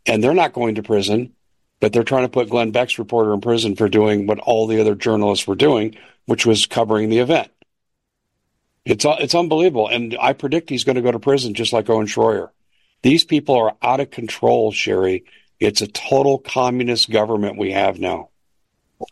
[0.05, 1.33] and they're not going to prison,
[1.79, 4.81] but they're trying to put Glenn Beck's reporter in prison for doing what all the
[4.81, 7.51] other journalists were doing, which was covering the event.
[8.85, 12.07] It's it's unbelievable, and I predict he's going to go to prison just like Owen
[12.07, 12.49] Schroyer.
[13.01, 15.23] These people are out of control, Sharry.
[15.59, 18.29] It's a total communist government we have now.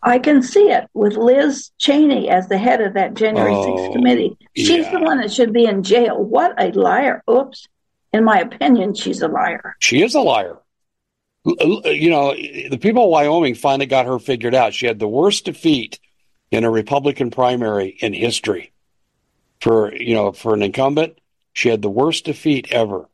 [0.02, 3.92] I can see it with Liz Cheney as the head of that January oh, 6th
[3.92, 4.36] committee.
[4.56, 4.90] She's yeah.
[4.90, 6.22] the one that should be in jail.
[6.22, 7.22] What a liar.
[7.30, 7.68] Oops.
[8.12, 9.76] In my opinion, she's a liar.
[9.78, 10.58] She is a liar.
[11.46, 14.74] You know, the people of Wyoming finally got her figured out.
[14.74, 16.00] She had the worst defeat
[16.50, 18.72] in a Republican primary in history.
[19.60, 21.18] For, you know, for an incumbent,
[21.52, 23.08] she had the worst defeat ever.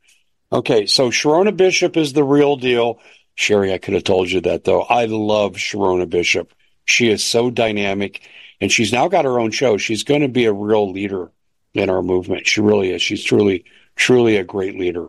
[0.50, 3.00] Okay, so Sherronna Bishop is the real deal.
[3.36, 4.82] Sharry, I could have told you that though.
[4.82, 6.52] I love Sherronna Bishop.
[6.84, 8.28] She is so dynamic
[8.60, 9.76] and she's now got her own show.
[9.76, 11.30] She's going to be a real leader
[11.74, 12.46] in our movement.
[12.46, 13.02] She really is.
[13.02, 13.64] She's truly,
[13.96, 15.08] truly a great leader.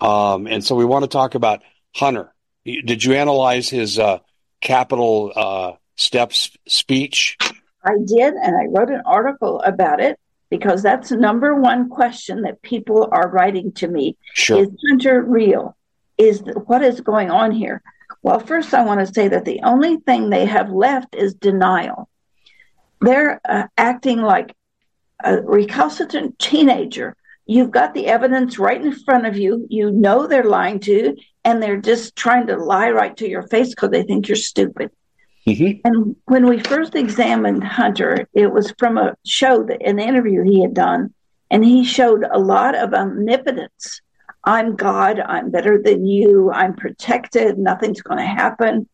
[0.00, 1.62] Um, and so we want to talk about
[1.94, 2.32] Hunter.
[2.64, 4.18] Did you analyze his uh,
[4.60, 7.38] Capitol uh, steps speech?
[7.84, 10.18] I did, and I wrote an article about it
[10.50, 14.16] because that's the number one question that people are writing to me.
[14.34, 14.62] Sure.
[14.62, 15.76] Is Hunter real?
[16.18, 17.82] Is what is going on here?
[18.22, 22.08] Well, first, I want to say that the only thing they have left is denial.
[23.00, 24.54] They're uh, acting like
[25.24, 27.16] a recalcitrant teenager.
[27.46, 29.66] You've got the evidence right in front of you.
[29.70, 33.46] You know they're lying to you, and they're just trying to lie right to your
[33.48, 34.90] face because they think you're stupid.
[35.46, 35.80] Mm-hmm.
[35.84, 40.60] And when we first examined Hunter, it was from a show, that, an interview he
[40.60, 41.14] had done,
[41.50, 44.00] and he showed a lot of omnipotence
[44.44, 48.88] I'm God, I'm better than you, I'm protected, nothing's going to happen.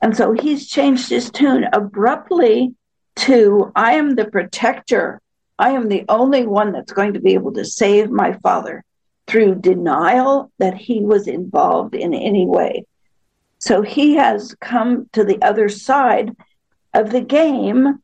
[0.00, 2.74] And so he's changed his tune abruptly
[3.16, 5.20] to I am the protector.
[5.58, 8.84] I am the only one that's going to be able to save my father
[9.28, 12.84] through denial that he was involved in any way.
[13.58, 16.34] So he has come to the other side
[16.94, 18.00] of the game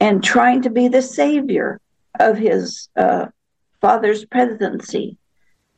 [0.00, 1.80] and trying to be the savior
[2.18, 3.26] of his uh,
[3.80, 5.18] father's presidency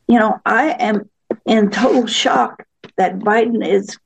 [0.08, 1.08] you know, I am
[1.46, 2.64] in total shock
[2.96, 3.96] that Biden is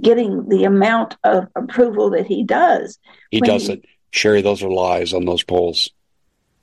[0.00, 2.98] getting the amount of approval that he does.
[3.30, 3.84] He doesn't.
[4.10, 5.90] Sharry, those are lies on those polls.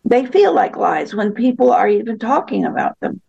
[0.03, 3.21] They feel like lies when people are even talking about them.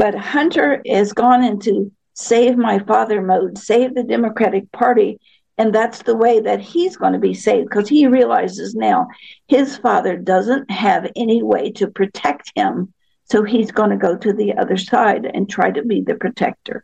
[0.00, 5.20] But Hunter has gone into save my father mode, save the Democratic Party.
[5.58, 9.08] And that's the way that he's going to be saved because he realizes now
[9.46, 14.32] his father doesn't have any way to protect him so he's going to go to
[14.32, 16.82] the other side and try to be the protector.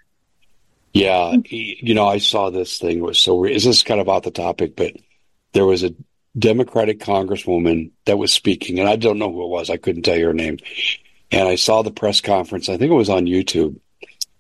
[0.93, 3.45] Yeah, you know, I saw this thing was so.
[3.45, 4.77] Is this kind of off the topic?
[4.77, 4.93] But
[5.55, 5.95] there was a
[6.39, 9.71] Democratic congresswoman that was speaking, and I don't know who it was.
[9.71, 10.59] I couldn't tell you her name.
[11.31, 12.69] And I saw the press conference.
[12.69, 13.79] I think it was on YouTube,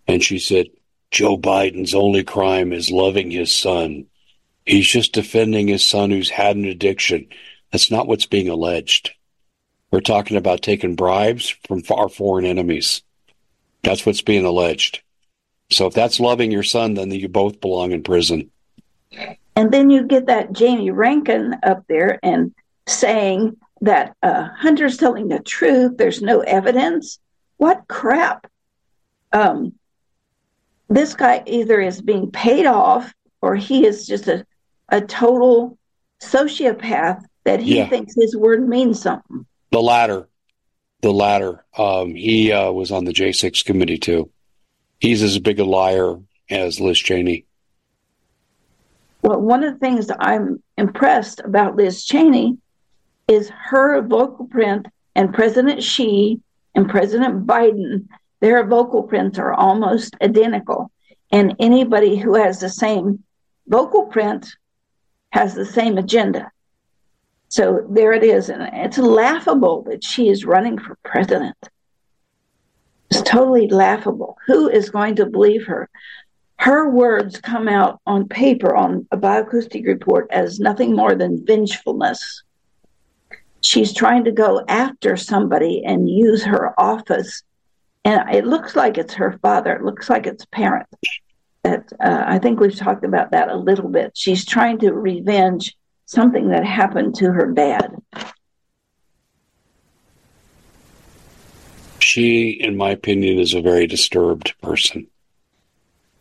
[0.06, 0.66] and she said,
[1.10, 4.06] "Joe Biden's only crime is loving his son.
[4.64, 7.26] He's just defending his son who's had an addiction.
[7.72, 9.10] That's not what's being alleged."
[9.90, 13.02] We're talking about taking bribes from our foreign enemies.
[13.82, 15.00] That's what's being alleged.
[15.70, 18.50] So if that's loving your son, then you both belong in prison.
[19.54, 22.52] And then you get that Jamie Raskin up there and
[22.86, 25.96] saying that uh, Hunter's telling the truth.
[25.96, 27.18] There's no evidence.
[27.56, 28.50] What crap?
[29.32, 29.74] Um,
[30.88, 34.46] this guy either is being paid off or he is just a,
[34.88, 35.78] a total
[36.22, 37.88] sociopath that he yeah.
[37.88, 39.46] thinks his word means something.
[39.70, 40.28] The latter.
[41.02, 41.64] the latter.
[41.76, 44.30] Um, he uh, was on the J6 committee too.
[44.98, 46.16] He's as big a liar
[46.48, 47.44] as Liz Cheney.
[49.22, 52.58] Well, one of the things I'm impressed about Liz Cheney
[53.28, 56.40] is her vocal print and President Xi
[56.74, 58.06] and President Biden,
[58.40, 60.90] their vocal prints are almost identical.
[61.32, 63.24] And anybody who has the same
[63.66, 64.46] vocal print
[65.30, 66.50] has the same agenda.
[67.48, 68.48] So there it is.
[68.48, 71.56] And it's laughable that she is running for president.
[73.10, 74.36] It's totally laughable.
[74.46, 75.88] Who is going to believe her?
[76.58, 82.42] Her words come out on paper on a bioacoustic report as nothing more than vengefulness.
[83.66, 87.42] She's trying to go after somebody and use her office.
[88.04, 89.74] And it looks like it's her father.
[89.74, 90.92] It looks like it's parents.
[91.64, 94.12] That uh, I think we've talked about that a little bit.
[94.14, 97.96] She's trying to revenge something that happened to her dad.
[101.98, 105.08] She, in my opinion, is a very disturbed person.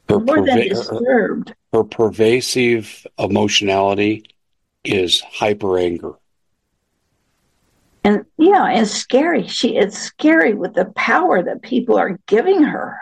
[0.09, 1.49] Her, More perva- than disturbed.
[1.71, 4.23] Her, her pervasive emotionality
[4.83, 6.13] is hyper anger.
[8.05, 9.47] And yeah, it's scary.
[9.47, 12.99] She it's scary with the power that people are giving her.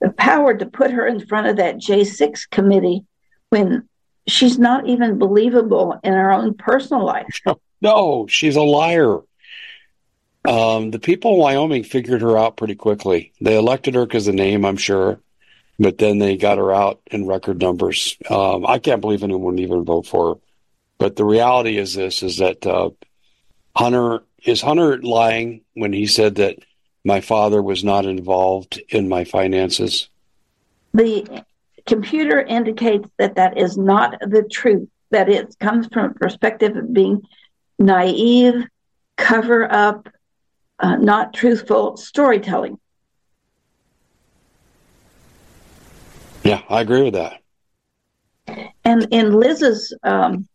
[0.00, 3.04] The power to put her in front of that J6 committee
[3.50, 3.88] when
[4.28, 7.40] she's not even believable in her own personal life.
[7.84, 9.18] No, she's a liar.
[10.44, 13.32] Um, the people in Wyoming figured her out pretty quickly.
[13.40, 15.18] They elected her because of the name, I'm sure,
[15.80, 18.16] but then they got her out in record numbers.
[18.30, 20.40] Um, I can't believe anyone even vote for her.
[20.98, 22.90] But the reality is this: is that uh,
[23.76, 26.58] Hunter is Hunter lying when he said that
[27.04, 30.08] my father was not involved in my finances?
[30.94, 31.44] The
[31.86, 36.92] computer indicates that that is not the truth, that it comes from a perspective of
[36.92, 37.22] being
[37.78, 38.66] naive,
[39.16, 40.08] cover up,
[40.78, 42.78] uh, not truthful storytelling.
[46.44, 47.40] Yeah, I agree with that.
[48.84, 50.48] And in Liz's um,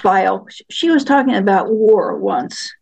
[0.00, 2.72] file, she was talking about war once,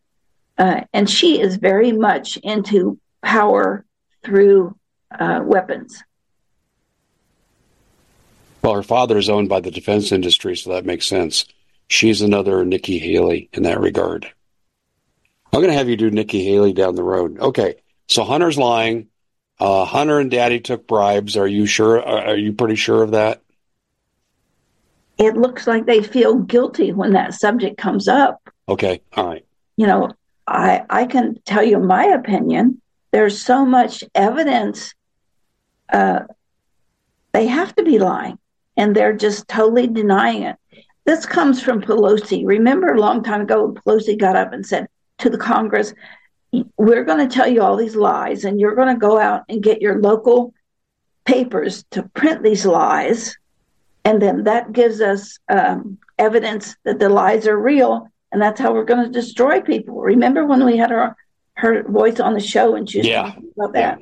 [0.56, 3.84] uh, and she is very much into power
[4.24, 4.76] through
[5.18, 6.02] uh, weapons.
[8.62, 11.46] Well, her father is owned by the defense industry, so that makes sense.
[11.88, 14.30] She's another Nikki Haley in that regard.
[15.52, 17.38] I'm going to have you do Nikki Haley down the road.
[17.40, 17.76] Okay,
[18.08, 19.08] so Hunter's lying.
[19.58, 21.36] Uh, Hunter and Daddy took bribes.
[21.36, 22.02] Are you sure?
[22.02, 23.42] Are you pretty sure of that?
[25.18, 28.40] It looks like they feel guilty when that subject comes up.
[28.68, 29.44] Okay, all right.
[29.76, 30.10] You know,
[30.46, 32.80] I I can tell you my opinion.
[33.10, 34.94] There's so much evidence.
[35.92, 36.20] Uh,
[37.32, 38.38] they have to be lying
[38.76, 40.56] and they're just totally denying it.
[41.04, 42.44] This comes from Pelosi.
[42.44, 44.88] Remember a long time ago, Pelosi got up and said
[45.18, 45.94] to the Congress,
[46.76, 49.62] We're going to tell you all these lies, and you're going to go out and
[49.62, 50.52] get your local
[51.24, 53.37] papers to print these lies.
[54.08, 58.72] And then that gives us um, evidence that the lies are real, and that's how
[58.72, 60.00] we're going to destroy people.
[60.00, 61.14] Remember when we had her,
[61.58, 63.24] her voice on the show and she was yeah.
[63.24, 63.98] talking about that?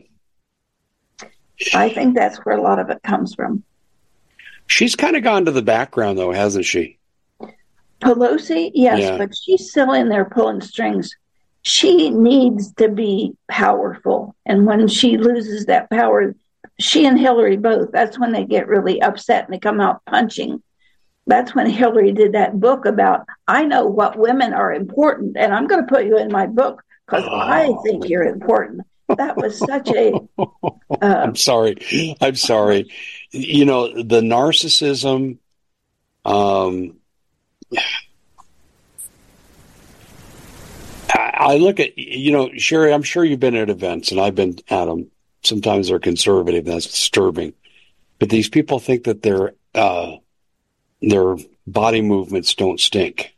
[1.59, 1.81] Yeah.
[1.81, 3.65] I think that's where a lot of it comes from.
[4.69, 6.99] She's kind of gone to the background, though, hasn't she?
[8.01, 9.19] Pelosi, yes, yeah.
[9.19, 11.13] but she's still in there pulling strings.
[11.63, 14.37] She needs to be powerful.
[14.47, 16.33] And when she loses that power,
[16.79, 20.63] she and Hillary both, that's when they get really upset and they come out punching.
[21.27, 25.67] That's when Hillary did that book about, I know what women are important, and I'm
[25.67, 27.37] going to put you in my book because oh.
[27.37, 28.83] I think you're important.
[29.09, 30.13] That was such a.
[31.03, 31.77] Uh, I'm sorry.
[32.21, 32.89] I'm sorry
[33.37, 35.39] you know, the narcissism,
[36.25, 36.97] um,
[41.13, 44.57] I look at, you know, Sharry, I'm sure you've been at events and I've been
[44.69, 45.11] at them.
[45.43, 46.65] Sometimes they're conservative.
[46.65, 47.55] That's disturbing.
[48.19, 50.17] But these people think that their, uh,
[51.03, 53.35] their body movements don't stink.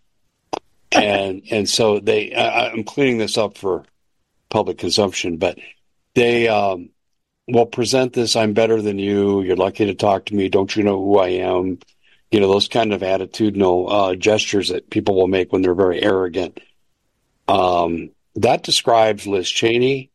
[0.93, 3.85] And, and so they, I, I'm cleaning this up for
[4.49, 5.59] public consumption, but
[6.15, 6.91] they, um,
[7.47, 8.37] well, present this.
[8.37, 9.43] I'm better than you.
[9.43, 10.49] You're lucky to talk to me.
[10.49, 11.79] Don't you know who I am?
[12.31, 16.03] You know, those kind of attitudinal uh, gestures that people will make when they're very
[16.03, 16.61] arrogant.
[17.49, 20.11] Um, that describes Liz Cheney.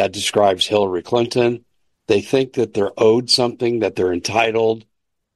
[0.00, 1.62] That describes Hillary Clinton.
[2.08, 4.86] They think that they're owed something, that they're entitled.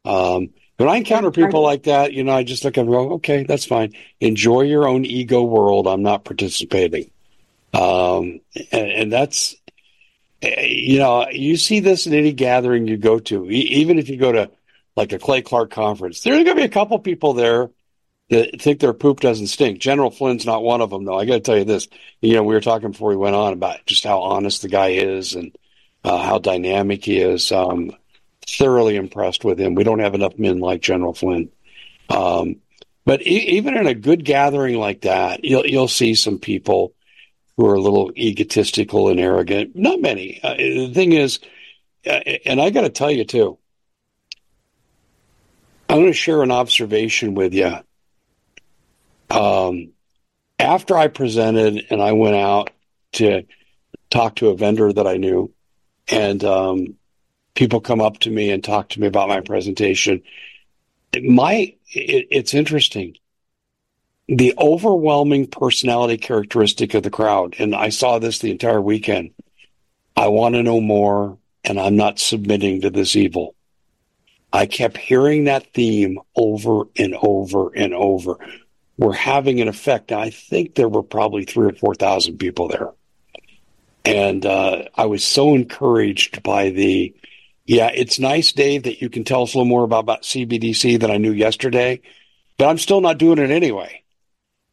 [0.07, 3.09] Um, when I encounter people like that, you know, I just look at them and
[3.09, 3.93] go, okay, that's fine.
[4.21, 5.87] Enjoy your own ego world.
[5.87, 7.11] I'm not participating.
[7.75, 8.41] Um,
[8.73, 9.55] and, and that's,
[10.41, 14.33] you know, you see this in any gathering you go to, even if you go
[14.33, 14.51] to
[14.97, 17.69] like a Clay Clark conference, there's going to be a couple people there
[18.31, 19.79] that think their poop doesn't stink.
[19.79, 21.19] General Flynn's not one of them, though.
[21.19, 21.89] I got to tell you this.
[22.21, 24.89] You know, we were talking before we went on about just how honest the guy
[24.89, 25.57] is and
[26.05, 27.53] uh, how dynamic he is.
[27.53, 27.93] Um,
[28.47, 29.75] thoroughly impressed with him.
[29.75, 31.51] We don't have enough men like General Flynn.
[32.09, 32.57] Um,
[33.05, 36.95] but e- even in a good gathering like that, you'll you'll see some people
[37.57, 39.77] who are a little egotistical and arrogant.
[39.77, 40.41] Not many.
[40.43, 41.39] Uh, the thing is,
[42.07, 43.59] uh, and I got to tell you too.
[45.89, 47.77] I'm going to share an observation with you.
[49.31, 49.91] Um,
[50.59, 52.71] after I presented and I went out
[53.13, 53.45] to
[54.11, 55.53] talk to a vendor that I knew,
[56.09, 56.95] and um,
[57.55, 60.23] people come up to me and talk to me about my presentation.
[61.23, 63.17] My, it, it's interesting.
[64.29, 69.33] The overwhelming personality characteristic of the crowd, and I saw this the entire weekend.
[70.17, 73.55] I want to know more, and I'm not submitting to this evil.
[74.53, 78.39] I kept hearing that theme over and over and over.
[78.97, 80.13] We're having an effect.
[80.13, 82.91] I think there were probably three or 4,000 people there.
[84.05, 87.15] And uh, I was so encouraged by the
[87.67, 91.01] yeah, it's nice, Dave, that you can tell us a little more about, about CBDC
[91.01, 92.03] than I knew yesterday,
[92.59, 94.03] but I'm still not doing it anyway.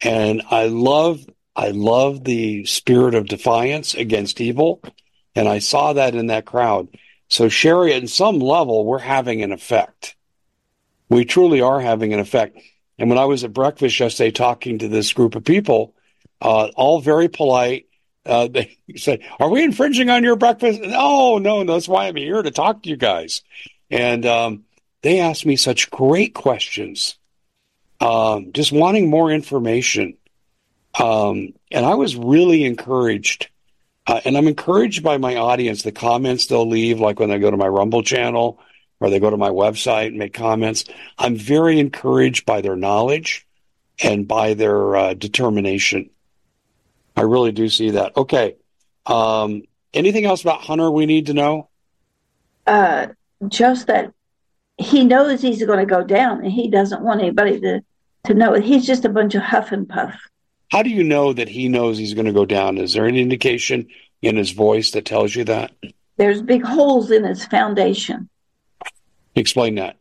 [0.01, 4.81] And I love, I love the spirit of defiance against evil.
[5.35, 6.89] And I saw that in that crowd.
[7.29, 10.17] So Sharry, at some level, we're having an effect.
[11.07, 12.57] We truly are having an effect.
[12.97, 15.95] And when I was at breakfast yesterday talking to this group of people,
[16.41, 17.87] uh, all very polite,
[18.25, 21.73] uh, they said, "Are we infringing on your breakfast?" No, no, no.
[21.73, 23.41] That's why I'm here to talk to you guys.
[23.89, 24.63] And um,
[25.01, 27.17] they asked me such great questions,
[27.99, 30.17] um, just wanting more information.
[30.99, 33.49] Um, and I was really encouraged.
[34.07, 37.51] Uh, and I'm encouraged by my audience, the comments they'll leave, like when they go
[37.51, 38.59] to my Rumble channel
[39.01, 40.85] or they go to my website and make comments.
[41.17, 43.45] I'm very encouraged by their knowledge
[44.01, 46.11] and by their uh, determination.
[47.17, 48.15] I really do see that.
[48.15, 48.55] Okay.
[49.05, 51.69] Um, anything else about Hunter we need to know?
[52.65, 53.07] Uh,
[53.47, 54.13] just that
[54.77, 57.83] he knows he's going to go down and he doesn't want anybody to,
[58.25, 58.63] to know it.
[58.63, 60.15] He's just a bunch of huff and puff.
[60.71, 62.77] How do you know that he knows he's going to go down?
[62.77, 63.87] Is there any indication
[64.21, 65.71] in his voice that tells you that?
[66.17, 68.29] There's big holes in his foundation.
[69.35, 69.97] Explain that.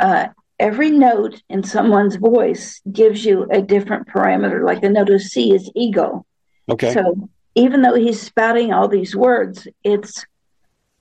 [0.00, 0.28] Uh,
[0.58, 4.64] every note in someone's voice gives you a different parameter.
[4.64, 6.24] Like the note of C is ego.
[6.68, 6.92] Okay.
[6.92, 10.24] So even though he's spouting all these words, it's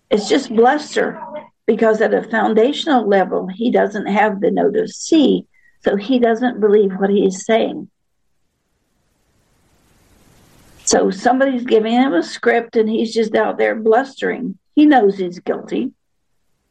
[0.09, 1.21] it's just bluster
[1.67, 5.45] because at a foundational level he doesn't have the note of C,
[5.83, 7.89] so he doesn't believe what he's saying.
[10.85, 14.57] So somebody's giving him a script and he's just out there blustering.
[14.73, 15.91] He knows he's guilty.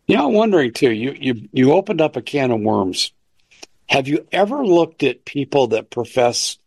[0.09, 0.91] Yeah, I'm wondering too.
[0.91, 3.13] You you you opened up a can of worms.
[3.89, 6.59] Have you ever looked at people that profess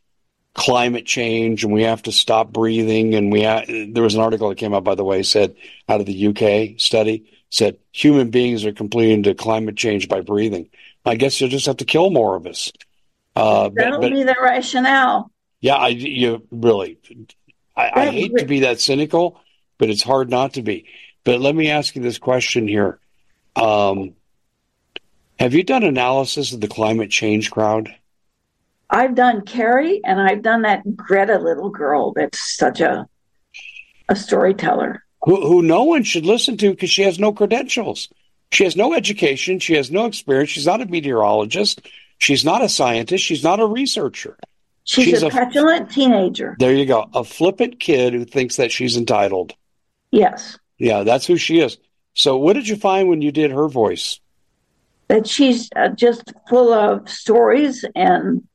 [0.53, 3.15] climate change and we have to stop breathing?
[3.15, 5.55] And we ha- there was an article that came out, by the way, said
[5.89, 10.69] out of the UK study said human beings are completing to climate change by breathing.
[11.05, 12.71] I guess you'll just have to kill more of us.
[13.35, 15.31] Uh, That'll but, but, be the rationale.
[15.59, 16.97] Yeah, I you really.
[17.75, 19.39] I, I hate to be that cynical,
[19.77, 20.85] but it's hard not to be.
[21.23, 22.99] But let me ask you this question here
[23.55, 24.13] um,
[25.39, 27.93] have you done analysis of the climate change crowd?
[28.89, 32.13] I've done Kerry, and I've done that Greta little girl.
[32.13, 33.07] That's such a
[34.09, 38.09] a storyteller who, who no one should listen to because she has no credentials.
[38.51, 39.59] She has no education.
[39.59, 40.49] She has no experience.
[40.49, 41.87] She's not a meteorologist.
[42.17, 43.23] She's not a scientist.
[43.23, 44.37] She's not a researcher.
[44.83, 46.55] She's, she's a, a petulant teenager.
[46.59, 47.09] There you go.
[47.13, 49.53] A flippant kid who thinks that she's entitled.
[50.11, 50.57] Yes.
[50.77, 51.77] Yeah, that's who she is.
[52.13, 54.19] So, what did you find when you did her voice?
[55.07, 58.47] That she's uh, just full of stories and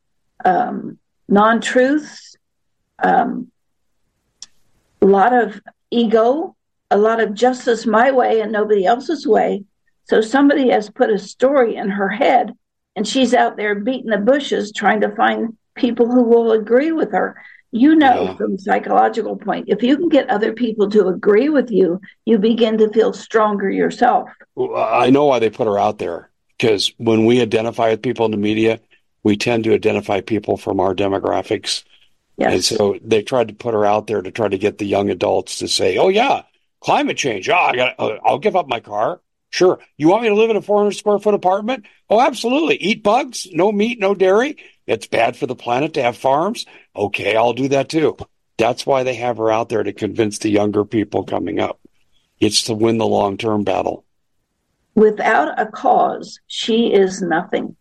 [0.44, 0.98] um,
[1.28, 2.36] non truths,
[3.02, 3.50] um,
[5.00, 6.54] a lot of ego,
[6.90, 9.64] a lot of justice my way and nobody else's way.
[10.04, 12.52] So, somebody has put a story in her head,
[12.94, 17.12] and she's out there beating the bushes trying to find people who will agree with
[17.12, 17.42] her
[17.76, 18.36] you know yeah.
[18.36, 22.78] from psychological point if you can get other people to agree with you you begin
[22.78, 24.28] to feel stronger yourself.
[24.56, 28.30] I know why they put her out there because when we identify with people in
[28.30, 28.80] the media
[29.22, 31.84] we tend to identify people from our demographics.
[32.38, 32.52] Yes.
[32.52, 35.10] and so they tried to put her out there to try to get the young
[35.10, 36.42] adults to say oh yeah
[36.80, 37.48] climate change.
[37.48, 39.20] Oh, I got uh, i'll give up my car.
[39.50, 39.78] Sure.
[39.96, 41.86] You want me to live in a 400 square foot apartment?
[42.08, 42.76] Oh absolutely.
[42.76, 43.46] Eat bugs.
[43.52, 44.56] No meat no dairy
[44.86, 46.66] it's bad for the planet to have farms.
[46.94, 48.16] Okay, I'll do that too.
[48.58, 51.80] That's why they have her out there to convince the younger people coming up.
[52.40, 54.04] It's to win the long term battle.
[54.94, 57.76] Without a cause, she is nothing.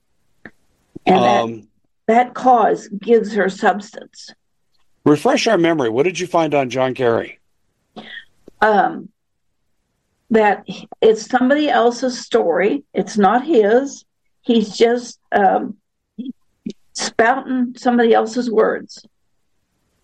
[1.05, 1.67] And um,
[2.07, 4.33] that cause gives her substance.
[5.05, 5.89] Refresh our memory.
[5.89, 7.39] What did you find on John Kerry?
[8.61, 9.09] Um,
[10.31, 10.67] that
[11.01, 12.83] it's somebody else's story.
[12.93, 14.03] It's not his.
[14.41, 15.77] He's just um,
[16.95, 19.05] spouting somebody else's words.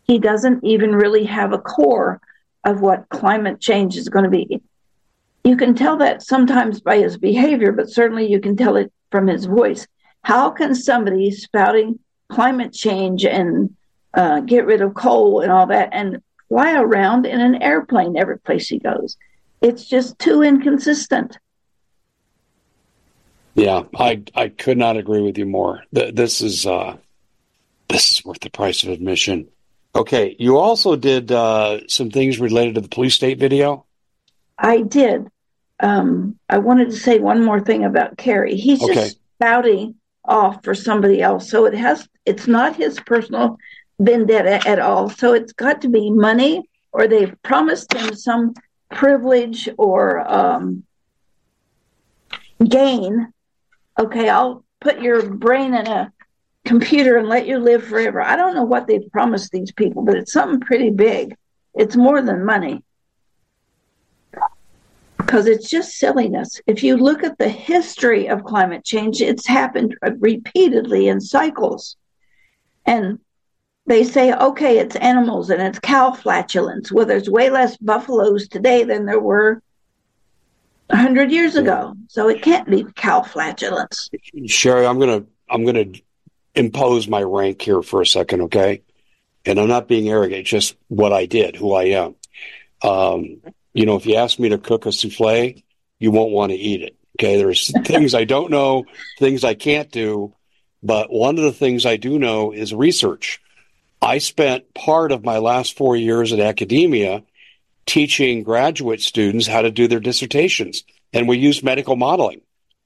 [0.04, 2.22] He doesn't even really have a core
[2.64, 4.62] of what climate change is going to be.
[5.44, 9.28] You can tell that sometimes by his behavior, but certainly you can tell it from
[9.28, 9.88] his voice.
[10.24, 11.98] How can somebody spouting
[12.30, 13.76] climate change and
[14.14, 18.38] uh, get rid of coal and all that and fly around in an airplane every
[18.38, 19.18] place he goes?
[19.62, 21.38] It's just too inconsistent.
[23.56, 25.84] Yeah, I I could not agree with you more.
[25.92, 26.98] This is uh,
[27.90, 29.48] this is worth the price of admission.
[29.94, 33.86] Okay, you also did uh, some things related to the police state video.
[34.58, 35.28] I did.
[35.82, 38.56] Um, I wanted to say one more thing about Kerry.
[38.56, 38.94] He's okay.
[38.94, 42.08] just spouting off for somebody else, so it has.
[42.26, 43.58] It's not his personal
[44.00, 45.10] vendetta at all.
[45.10, 48.54] So it's got to be money, or they've promised him some
[48.90, 50.84] privilege or um,
[52.66, 53.34] gain.
[54.00, 56.12] Okay, I'll put your brain in a
[56.66, 58.22] computer and let you live forever.
[58.22, 61.36] I don't know what they've promised these people, but it's something pretty big.
[61.74, 62.84] It's more than money.
[65.18, 66.60] Because it's just silliness.
[66.68, 71.96] If you look at the history of climate change, it's happened repeatedly in cycles.
[72.86, 73.20] And
[73.86, 76.92] they say, okay, it's animals and it's cow flatulence.
[76.92, 79.62] Well, there's way less buffaloes today than there were
[80.92, 81.96] 100 years ago.
[82.08, 84.10] So it can't be cow flatulence.
[84.36, 86.02] Sharry, I'm going to I'm going to
[86.56, 88.84] impose my rank here for a second, okay?
[89.46, 92.16] And I'm not being arrogant, just what I did, who I am.
[92.82, 93.42] Um,
[93.74, 95.62] you know, if you ask me to cook a souffle,
[96.00, 96.96] you won't want to eat it.
[97.20, 97.38] Okay.
[97.38, 98.86] There's things I don't know,
[99.20, 100.34] things I can't do.
[100.84, 103.40] But one of the things I do know is research.
[104.02, 107.24] I spent part of my last four years at academia
[107.86, 110.84] teaching graduate students how to do their dissertations.
[111.14, 112.42] And we used medical modeling.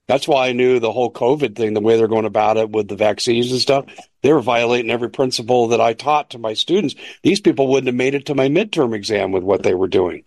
[0.08, 2.88] That's why I knew the whole COVID thing, the way they're going about it with
[2.88, 3.86] the vaccines and stuff,
[4.22, 6.96] they were violating every principle that I taught to my students.
[7.24, 10.24] These people wouldn't have made it to my midterm exam with what they were doing.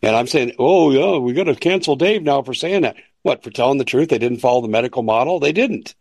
[0.00, 2.96] And I'm saying, oh, yeah, we got to cancel Dave now for saying that.
[3.22, 4.08] What, for telling the truth?
[4.08, 5.40] They didn't follow the medical model?
[5.40, 5.94] They didn't.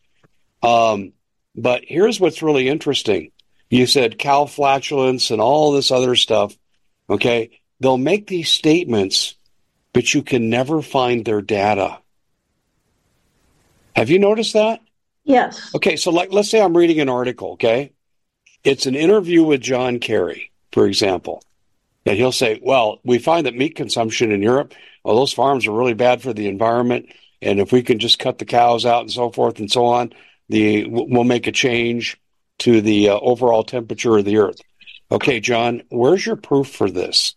[0.63, 1.13] Um,
[1.55, 3.31] but here's what's really interesting.
[3.69, 6.55] You said cow flatulence and all this other stuff.
[7.09, 7.59] Okay.
[7.79, 9.35] They'll make these statements,
[9.93, 11.99] but you can never find their data.
[13.95, 14.81] Have you noticed that?
[15.23, 15.73] Yes.
[15.75, 17.91] Okay, so like let's say I'm reading an article, okay?
[18.63, 21.43] It's an interview with John Kerry, for example.
[22.05, 24.73] And he'll say, Well, we find that meat consumption in Europe,
[25.07, 27.13] well, those farms are really bad for the environment.
[27.41, 30.11] And if we can just cut the cows out and so forth and so on,
[30.49, 32.19] the we'll make a change
[32.59, 34.59] to the uh, overall temperature of the earth.
[35.09, 37.35] Okay, John, where's your proof for this?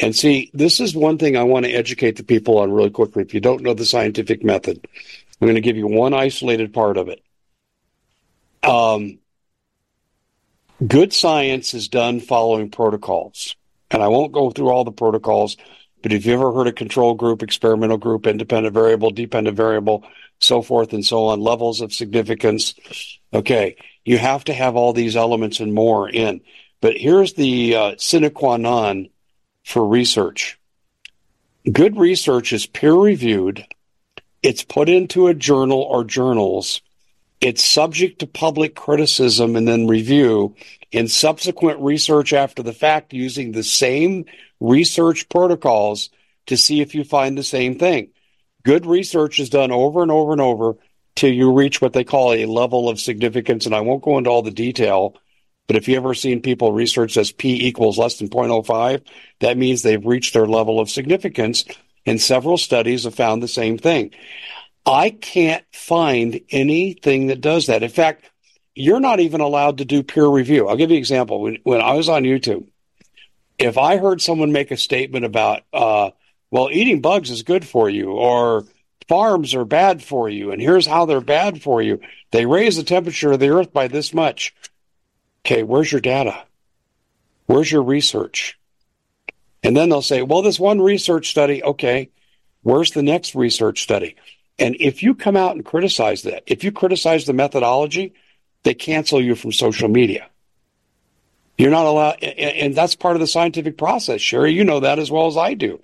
[0.00, 3.22] And see, this is one thing I want to educate the people on really quickly.
[3.22, 4.86] If you don't know the scientific method,
[5.40, 7.22] I'm going to give you one isolated part of it.
[8.62, 9.18] Um,
[10.86, 13.56] good science is done following protocols.
[13.90, 15.56] And I won't go through all the protocols,
[16.02, 20.04] but if you ever heard of control group, experimental group, independent variable, dependent variable,
[20.40, 22.74] so forth and so on, levels of significance,
[23.32, 26.40] okay, you have to have all these elements and more in.
[26.80, 29.08] But here's the uh, sine qua non
[29.66, 30.58] for research.
[31.70, 33.66] Good research is peer reviewed
[34.42, 36.80] it's put into a journal or journals.
[37.40, 40.54] It's subject to public criticism and then review
[40.92, 44.24] in subsequent research after the fact using the same
[44.60, 46.10] research protocols
[46.46, 48.10] to see if you find the same thing.
[48.62, 50.76] Good research is done over and over and over
[51.16, 53.66] till you reach what they call a level of significance.
[53.66, 55.16] And I won't go into all the detail,
[55.66, 59.02] but if you ever seen people research as P equals less than 0.05,
[59.40, 61.64] that means they've reached their level of significance
[62.06, 64.12] and several studies have found the same thing.
[64.86, 67.82] I can't find anything that does that.
[67.82, 68.30] In fact,
[68.76, 70.68] you're not even allowed to do peer review.
[70.68, 71.40] I'll give you an example.
[71.40, 72.68] When, when I was on YouTube,
[73.58, 76.10] if I heard someone make a statement about, uh,
[76.50, 78.64] well, eating bugs is good for you, or
[79.08, 82.00] farms are bad for you, and here's how they're bad for you.
[82.30, 84.54] They raise the temperature of the earth by this much.
[85.46, 86.42] Okay, where's your data?
[87.46, 88.58] Where's your research?
[89.62, 92.10] And then they'll say, well, this one research study, okay,
[92.64, 94.16] where's the next research study?
[94.58, 98.12] And if you come out and criticize that, if you criticize the methodology,
[98.64, 100.28] they cancel you from social media.
[101.56, 104.20] You're not allowed, and that's part of the scientific process.
[104.20, 105.80] Sharry, you know that as well as I do.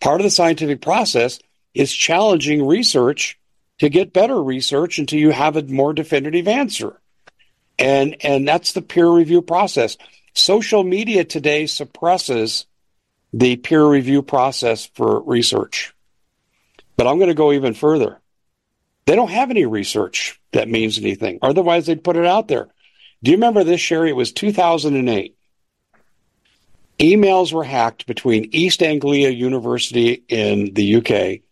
[0.00, 1.40] Part of the scientific process
[1.72, 3.38] is challenging research
[3.78, 7.00] to get better research until you have a more definitive answer.
[7.78, 9.96] And and that's the peer review process.
[10.34, 12.66] Social media today suppresses
[13.32, 15.94] the peer review process for research.
[16.96, 18.20] But I'm going to go even further.
[19.06, 21.38] They don't have any research that means anything.
[21.42, 22.68] Otherwise, they'd put it out there.
[23.22, 24.08] Do you remember this, Sharry?
[24.08, 25.36] It was 2008.
[26.98, 31.42] Emails were hacked between East Anglia University in the UK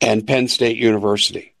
[0.00, 1.54] and Penn State University.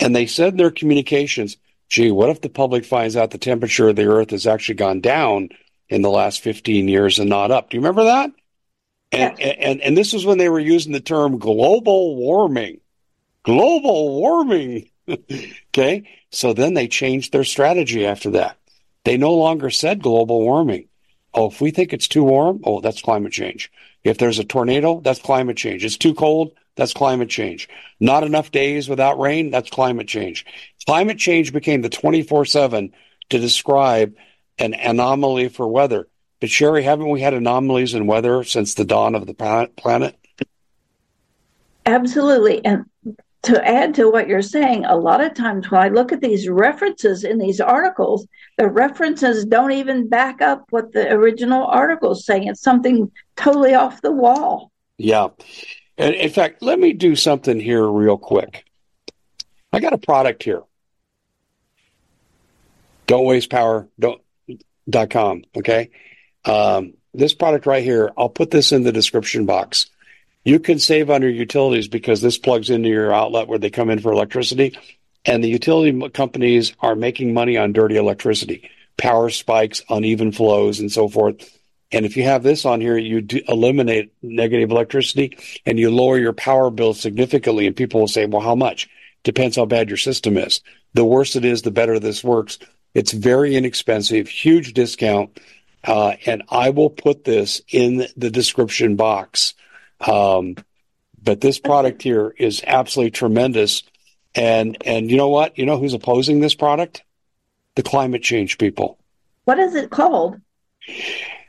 [0.00, 1.56] And they said in their communications,
[1.88, 5.00] gee, what if the public finds out the temperature of the earth has actually gone
[5.00, 5.50] down
[5.88, 7.70] in the last 15 years and not up?
[7.70, 8.30] Do you remember that?
[9.12, 9.56] And, yes.
[9.60, 12.80] and, and this was when they were using the term global warming.
[13.44, 14.90] Global warming.
[15.08, 16.08] okay.
[16.30, 18.58] So then they changed their strategy after that.
[19.04, 20.88] They no longer said global warming.
[21.34, 23.70] Oh, if we think it's too warm, oh, that's climate change.
[24.04, 25.84] If there's a tornado, that's climate change.
[25.84, 27.68] It's too cold, that's climate change.
[27.98, 30.46] Not enough days without rain, that's climate change.
[30.86, 32.92] Climate change became the 24 7
[33.30, 34.14] to describe
[34.58, 36.08] an anomaly for weather.
[36.40, 39.34] But Sharry, haven't we had anomalies in weather since the dawn of the
[39.76, 40.16] planet?
[41.86, 42.64] Absolutely.
[42.64, 42.84] And
[43.44, 46.48] to add to what you're saying, a lot of times when I look at these
[46.48, 48.26] references in these articles,
[48.58, 52.48] the references don't even back up what the original article is saying.
[52.48, 54.70] It's something totally off the wall.
[54.98, 55.28] Yeah.
[55.96, 58.64] And in fact, let me do something here real quick.
[59.72, 60.62] I got a product here.
[63.06, 63.88] Don't waste power.
[63.98, 64.20] Don't
[64.88, 65.44] dot com.
[65.56, 65.90] Okay.
[66.44, 69.88] Um, this product right here, I'll put this in the description box.
[70.44, 73.90] You can save on your utilities because this plugs into your outlet where they come
[73.90, 74.78] in for electricity.
[75.24, 80.92] And the utility companies are making money on dirty electricity, power spikes, uneven flows, and
[80.92, 81.58] so forth.
[81.90, 86.34] And if you have this on here, you eliminate negative electricity and you lower your
[86.34, 87.66] power bill significantly.
[87.66, 88.88] And people will say, well, how much?
[89.22, 90.60] Depends how bad your system is.
[90.92, 92.58] The worse it is, the better this works.
[92.92, 95.40] It's very inexpensive, huge discount.
[95.82, 99.54] Uh, and I will put this in the description box.
[100.00, 100.56] Um,
[101.22, 103.82] but this product here is absolutely tremendous.
[104.34, 105.58] And and you know what?
[105.58, 107.02] You know who's opposing this product?
[107.76, 108.98] The climate change people.
[109.44, 110.40] What is it called?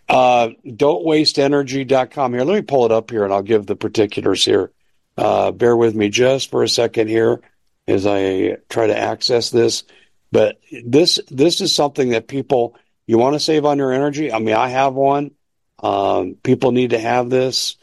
[0.07, 2.33] Uh, don'twasteenergy.com.
[2.33, 4.71] Here, let me pull it up here and I'll give the particulars here.
[5.17, 7.41] Uh, bear with me just for a second here
[7.87, 9.83] as I try to access this.
[10.31, 12.75] But this this is something that people
[13.07, 14.31] you want to save on your energy.
[14.31, 15.31] I mean, I have one.
[15.81, 17.77] Um, people need to have this.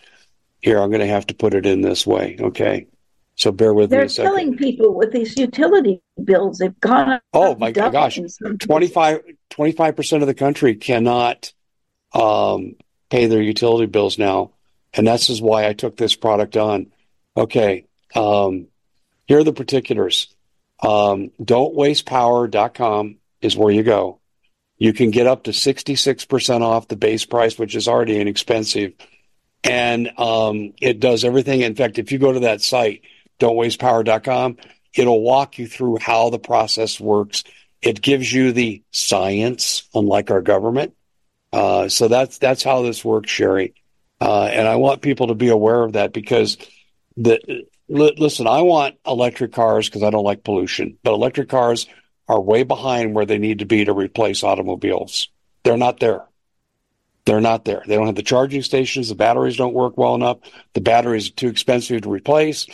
[0.62, 2.36] Here, I'm going to have to put it in this way.
[2.40, 2.86] Okay.
[3.34, 4.08] So bear with They're me.
[4.08, 6.58] They're killing people with these utility bills.
[6.58, 7.20] They've gone.
[7.32, 8.18] Oh my gosh,
[8.70, 11.52] 25 percent of the country cannot
[12.12, 12.76] um,
[13.10, 14.52] pay their utility bills now,
[14.92, 16.92] and this is why I took this product on.
[17.36, 18.68] Okay, um,
[19.26, 20.28] here are the particulars.
[20.82, 24.20] Um, don'twastepower.com is where you go.
[24.78, 28.94] You can get up to 66% off the base price, which is already inexpensive.
[29.64, 31.60] And um, it does everything.
[31.60, 33.02] In fact, if you go to that site,
[33.38, 34.56] don'twastepower.com,
[34.94, 37.44] it'll walk you through how the process works.
[37.80, 40.94] It gives you the science, unlike our government.
[41.52, 43.74] Uh, so that's that's how this works, Sharry.
[44.20, 46.56] Uh, and I want people to be aware of that because
[47.16, 47.40] the
[47.88, 51.86] li- listen, I want electric cars because I don't like pollution, but electric cars
[52.28, 55.28] are way behind where they need to be to replace automobiles.
[55.64, 56.24] They're not there.
[57.24, 57.82] They're not there.
[57.86, 59.08] They don't have the charging stations.
[59.08, 60.38] The batteries don't work well enough.
[60.74, 62.66] The batteries are too expensive to replace.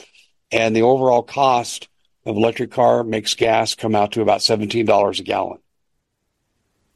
[0.51, 1.89] And the overall cost
[2.25, 5.59] of electric car makes gas come out to about $17 a gallon.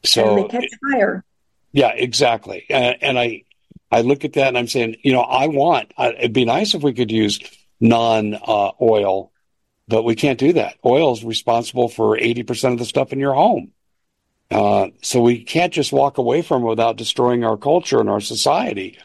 [0.05, 1.24] So and they catch fire.
[1.72, 2.66] Yeah, exactly.
[2.70, 3.44] And, and, I,
[3.90, 6.74] I look at that and I'm saying, you know, I want, uh, it'd be nice
[6.74, 7.38] if we could use
[7.80, 9.32] non uh, oil,
[9.88, 10.76] but we can't do that.
[10.84, 13.72] Oil is responsible for 80% of the stuff in your home.
[14.51, 18.20] Uh, so we can't just walk away from it without destroying our culture and our
[18.20, 18.99] society.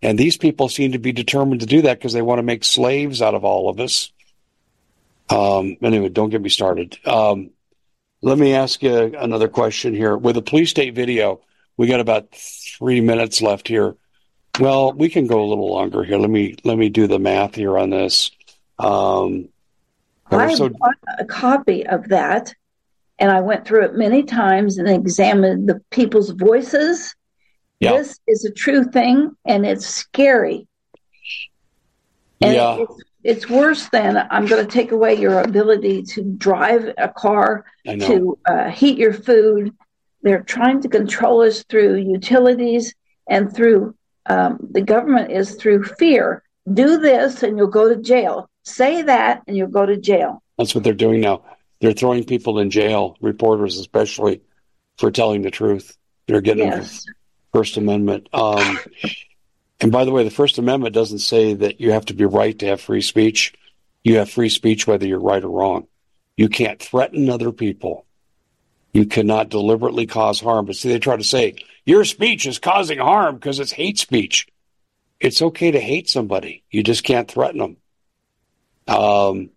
[0.00, 2.64] And these people seem to be determined to do that because they want to make
[2.64, 4.12] slaves out of all of us.
[5.28, 6.98] Um, anyway, don't get me started.
[7.06, 7.50] Um,
[8.20, 10.16] let me ask you another question here.
[10.16, 11.40] With the police state video,
[11.76, 13.96] we got about three minutes left here.
[14.60, 16.18] Well, we can go a little longer here.
[16.18, 18.30] Let me let me do the math here on this.
[18.78, 19.48] Um,
[20.30, 22.54] I so, bought a copy of that
[23.22, 27.14] and I went through it many times and examined the people's voices.
[27.78, 27.92] Yeah.
[27.92, 30.66] This is a true thing, and it's scary.
[32.40, 32.78] And yeah.
[32.80, 37.64] It's, it's worse than I'm going to take away your ability to drive a car,
[37.86, 39.72] to uh, heat your food.
[40.22, 42.92] They're trying to control us through utilities
[43.28, 43.94] and through
[44.26, 46.42] um, the government is through fear.
[46.72, 48.50] Do this and you'll go to jail.
[48.64, 50.42] Say that and you'll go to jail.
[50.58, 51.44] That's what they're doing now.
[51.82, 54.40] They're throwing people in jail, reporters especially,
[54.98, 55.98] for telling the truth.
[56.28, 57.04] They're getting yes.
[57.52, 58.28] First Amendment.
[58.32, 58.78] Um,
[59.80, 62.56] and by the way, the First Amendment doesn't say that you have to be right
[62.60, 63.52] to have free speech.
[64.04, 65.88] You have free speech whether you're right or wrong.
[66.36, 68.06] You can't threaten other people.
[68.92, 70.66] You cannot deliberately cause harm.
[70.66, 74.46] But see, they try to say your speech is causing harm because it's hate speech.
[75.18, 76.62] It's okay to hate somebody.
[76.70, 77.76] You just can't threaten them.
[78.86, 79.50] Um,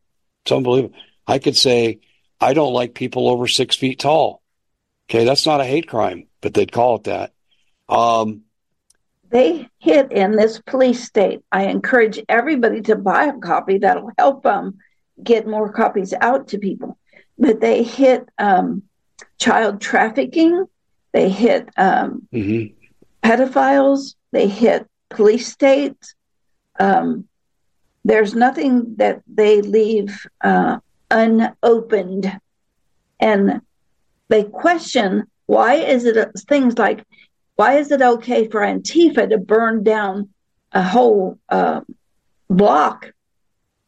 [0.43, 0.97] it's unbelievable.
[1.27, 1.99] I could say,
[2.45, 4.43] I don't like people over six feet tall.
[5.09, 7.33] Okay, that's not a hate crime, but they'd call it that.
[7.89, 8.43] Um,
[9.31, 11.41] they hit in this police state.
[11.51, 13.79] I encourage everybody to buy a copy.
[13.79, 14.77] That'll help them
[15.23, 16.99] get more copies out to people.
[17.39, 18.83] But they hit um,
[19.39, 20.65] child trafficking.
[21.13, 22.75] They hit um, mm-hmm.
[23.27, 24.13] pedophiles.
[24.31, 26.13] They hit police states.
[26.79, 27.27] Um,
[28.03, 30.77] there's nothing that they leave uh,
[31.11, 32.39] unopened.
[33.19, 33.61] And
[34.27, 37.05] they question why is it things like
[37.55, 40.29] why is it okay for Antifa to burn down
[40.73, 41.81] a whole uh,
[42.49, 43.11] block,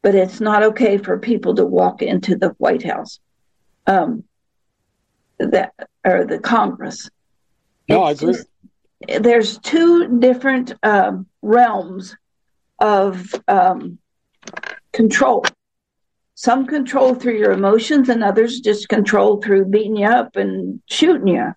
[0.02, 3.20] but it's not okay for people to walk into the White House,
[3.86, 4.24] um,
[5.38, 5.74] that
[6.06, 7.10] or the Congress?
[7.90, 8.34] No, it's I agree.
[8.34, 12.16] Just, there's two different um, realms
[12.80, 13.98] of um,
[14.94, 15.46] control.
[16.40, 21.30] Some control through your emotions, and others just control through beating you up and shooting
[21.30, 21.56] you.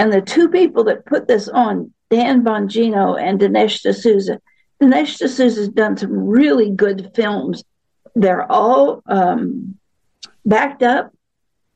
[0.00, 4.40] And the two people that put this on, Dan Bongino and Dinesh D'Souza,
[4.82, 7.62] Dinesh D'Souza has done some really good films.
[8.16, 9.78] They're all um,
[10.44, 11.12] backed up.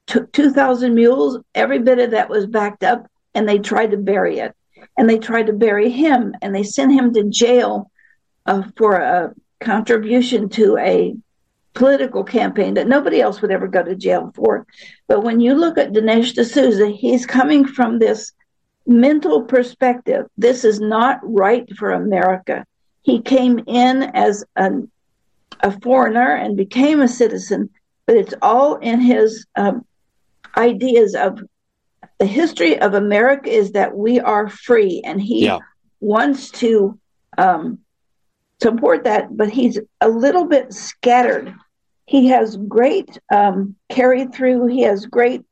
[0.08, 4.40] Took 2,000 Mules, every bit of that was backed up, and they tried to bury
[4.40, 4.56] it.
[4.98, 7.92] And they tried to bury him, and they sent him to jail
[8.44, 11.14] uh, for a contribution to a
[11.74, 14.66] political campaign that nobody else would ever go to jail for.
[15.06, 18.32] But when you look at Dinesh D'Souza, he's coming from this
[18.86, 20.26] mental perspective.
[20.36, 22.64] This is not right for America.
[23.02, 24.90] He came in as an,
[25.60, 27.70] a foreigner and became a citizen,
[28.06, 29.84] but it's all in his um,
[30.56, 31.40] ideas of
[32.18, 35.58] the history of America is that we are free, and he yeah.
[36.00, 36.98] wants to
[37.38, 37.78] um,
[38.62, 41.54] support that, but he's a little bit scattered.
[42.06, 44.66] He has great um, carry through.
[44.66, 45.44] He has great,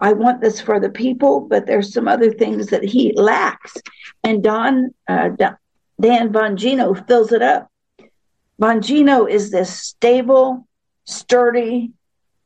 [0.00, 3.74] I want this for the people, but there's some other things that he lacks.
[4.22, 5.30] And Don, uh,
[6.00, 7.70] Dan Bongino fills it up.
[8.60, 10.66] Bongino is this stable,
[11.04, 11.90] sturdy,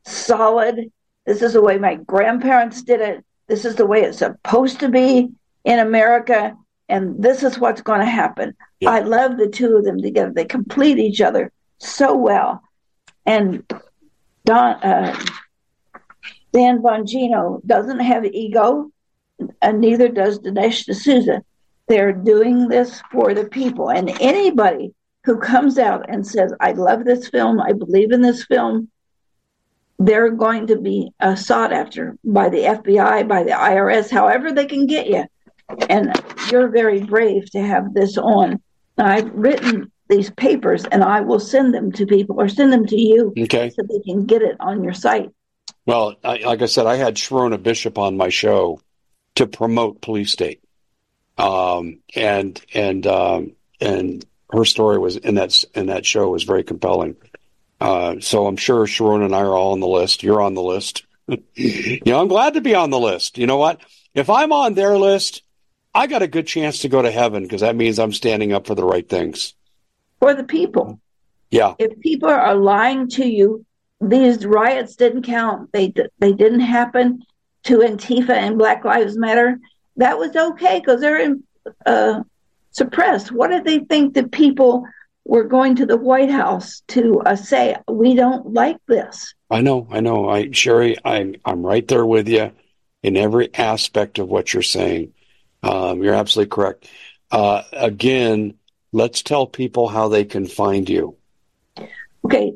[0.05, 0.91] solid.
[1.27, 3.25] This is the way my grandparents did it.
[3.47, 5.29] This is the way it's supposed to be
[5.65, 6.57] in America.
[6.89, 8.57] And this is what's going to happen.
[8.81, 8.91] Yeah.
[8.91, 10.33] I love the two of them together.
[10.33, 12.63] They complete each other so well.
[13.27, 13.65] And
[14.45, 15.19] Don, uh,
[16.53, 18.91] Dan Bongino doesn't have ego,
[19.61, 21.43] and neither does Dinesh D'Souza.
[21.89, 23.91] They're doing this for the people.
[23.91, 28.45] And anybody who comes out and says, I love this film, I believe in this
[28.45, 28.89] film,
[29.99, 34.67] they're going to be uh, sought after by the FBI, by the IRS, however they
[34.67, 35.25] can get you.
[35.89, 36.13] And
[36.51, 38.63] you're very brave to have this on.
[38.99, 42.97] I've written these papers and I will send them to people or send them to
[42.97, 43.71] you okay.
[43.71, 45.31] so they can get it on your site.
[45.87, 48.81] Well, I, like I said, I had Sherronna Bishop on my show
[49.37, 50.63] to promote Police State,
[51.39, 56.63] um, and and um, and her story was in that in that show was very
[56.63, 57.17] compelling.
[57.81, 60.23] Uh, so I'm sure Sherronna and I are all on the list.
[60.23, 61.07] You're on the list.
[61.55, 63.39] you know, I'm glad to be on the list.
[63.39, 63.81] You know what?
[64.15, 65.43] If I'm on their list,
[65.95, 68.67] I got a good chance to go to heaven because that means I'm standing up
[68.67, 69.55] for the right things.
[70.21, 71.01] For the people.
[71.51, 71.75] Yeah.
[71.79, 73.65] If people are lying to you,
[74.01, 75.73] these riots didn't count.
[75.73, 77.25] They they didn't happen
[77.65, 79.59] to Antifa and Black Lives Matter.
[79.97, 81.43] That was okay because they're in,
[81.85, 82.23] uh,
[82.71, 83.33] suppressed.
[83.33, 84.87] What did they think that people
[85.25, 87.77] were going to the White House to uh, say?
[87.89, 89.35] We don't like this.
[89.51, 90.29] I know, I know.
[90.29, 92.53] I Sharry, I'm I'm right there with you
[93.03, 95.13] in every aspect of what you're saying.
[95.63, 96.89] Um, you're absolutely correct.
[97.31, 98.55] Uh, again,
[98.93, 101.17] let's tell people how they can find you.
[102.25, 102.55] Okay.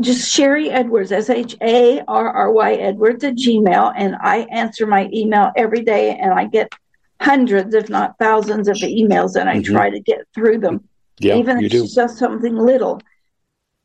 [0.00, 3.92] Just Sharry Edwards, S H A R R Y Edwards at Gmail.
[3.96, 6.72] And I answer my email every day and I get
[7.20, 9.72] hundreds, if not thousands, of emails and I mm-hmm.
[9.72, 10.88] try to get through them.
[11.18, 11.84] Yeah, even if you do.
[11.84, 13.00] it's just something little.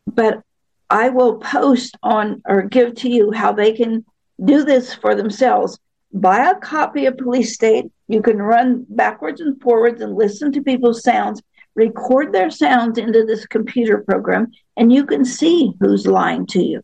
[0.07, 0.41] But
[0.89, 4.05] I will post on or give to you how they can
[4.43, 5.77] do this for themselves.
[6.13, 10.61] Buy a copy of Police State you can run backwards and forwards and listen to
[10.61, 11.41] people's sounds,
[11.75, 16.83] record their sounds into this computer program, and you can see who's lying to you.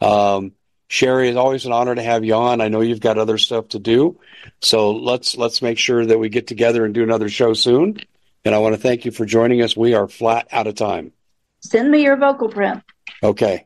[0.00, 0.52] Um,
[0.88, 2.60] Sharry, it's always an honor to have you on.
[2.60, 4.18] I know you've got other stuff to do,
[4.60, 7.98] so let's let's make sure that we get together and do another show soon.
[8.46, 9.76] And I want to thank you for joining us.
[9.76, 11.12] We are flat out of time.
[11.64, 12.80] Send me your vocal print.
[13.20, 13.65] Okay.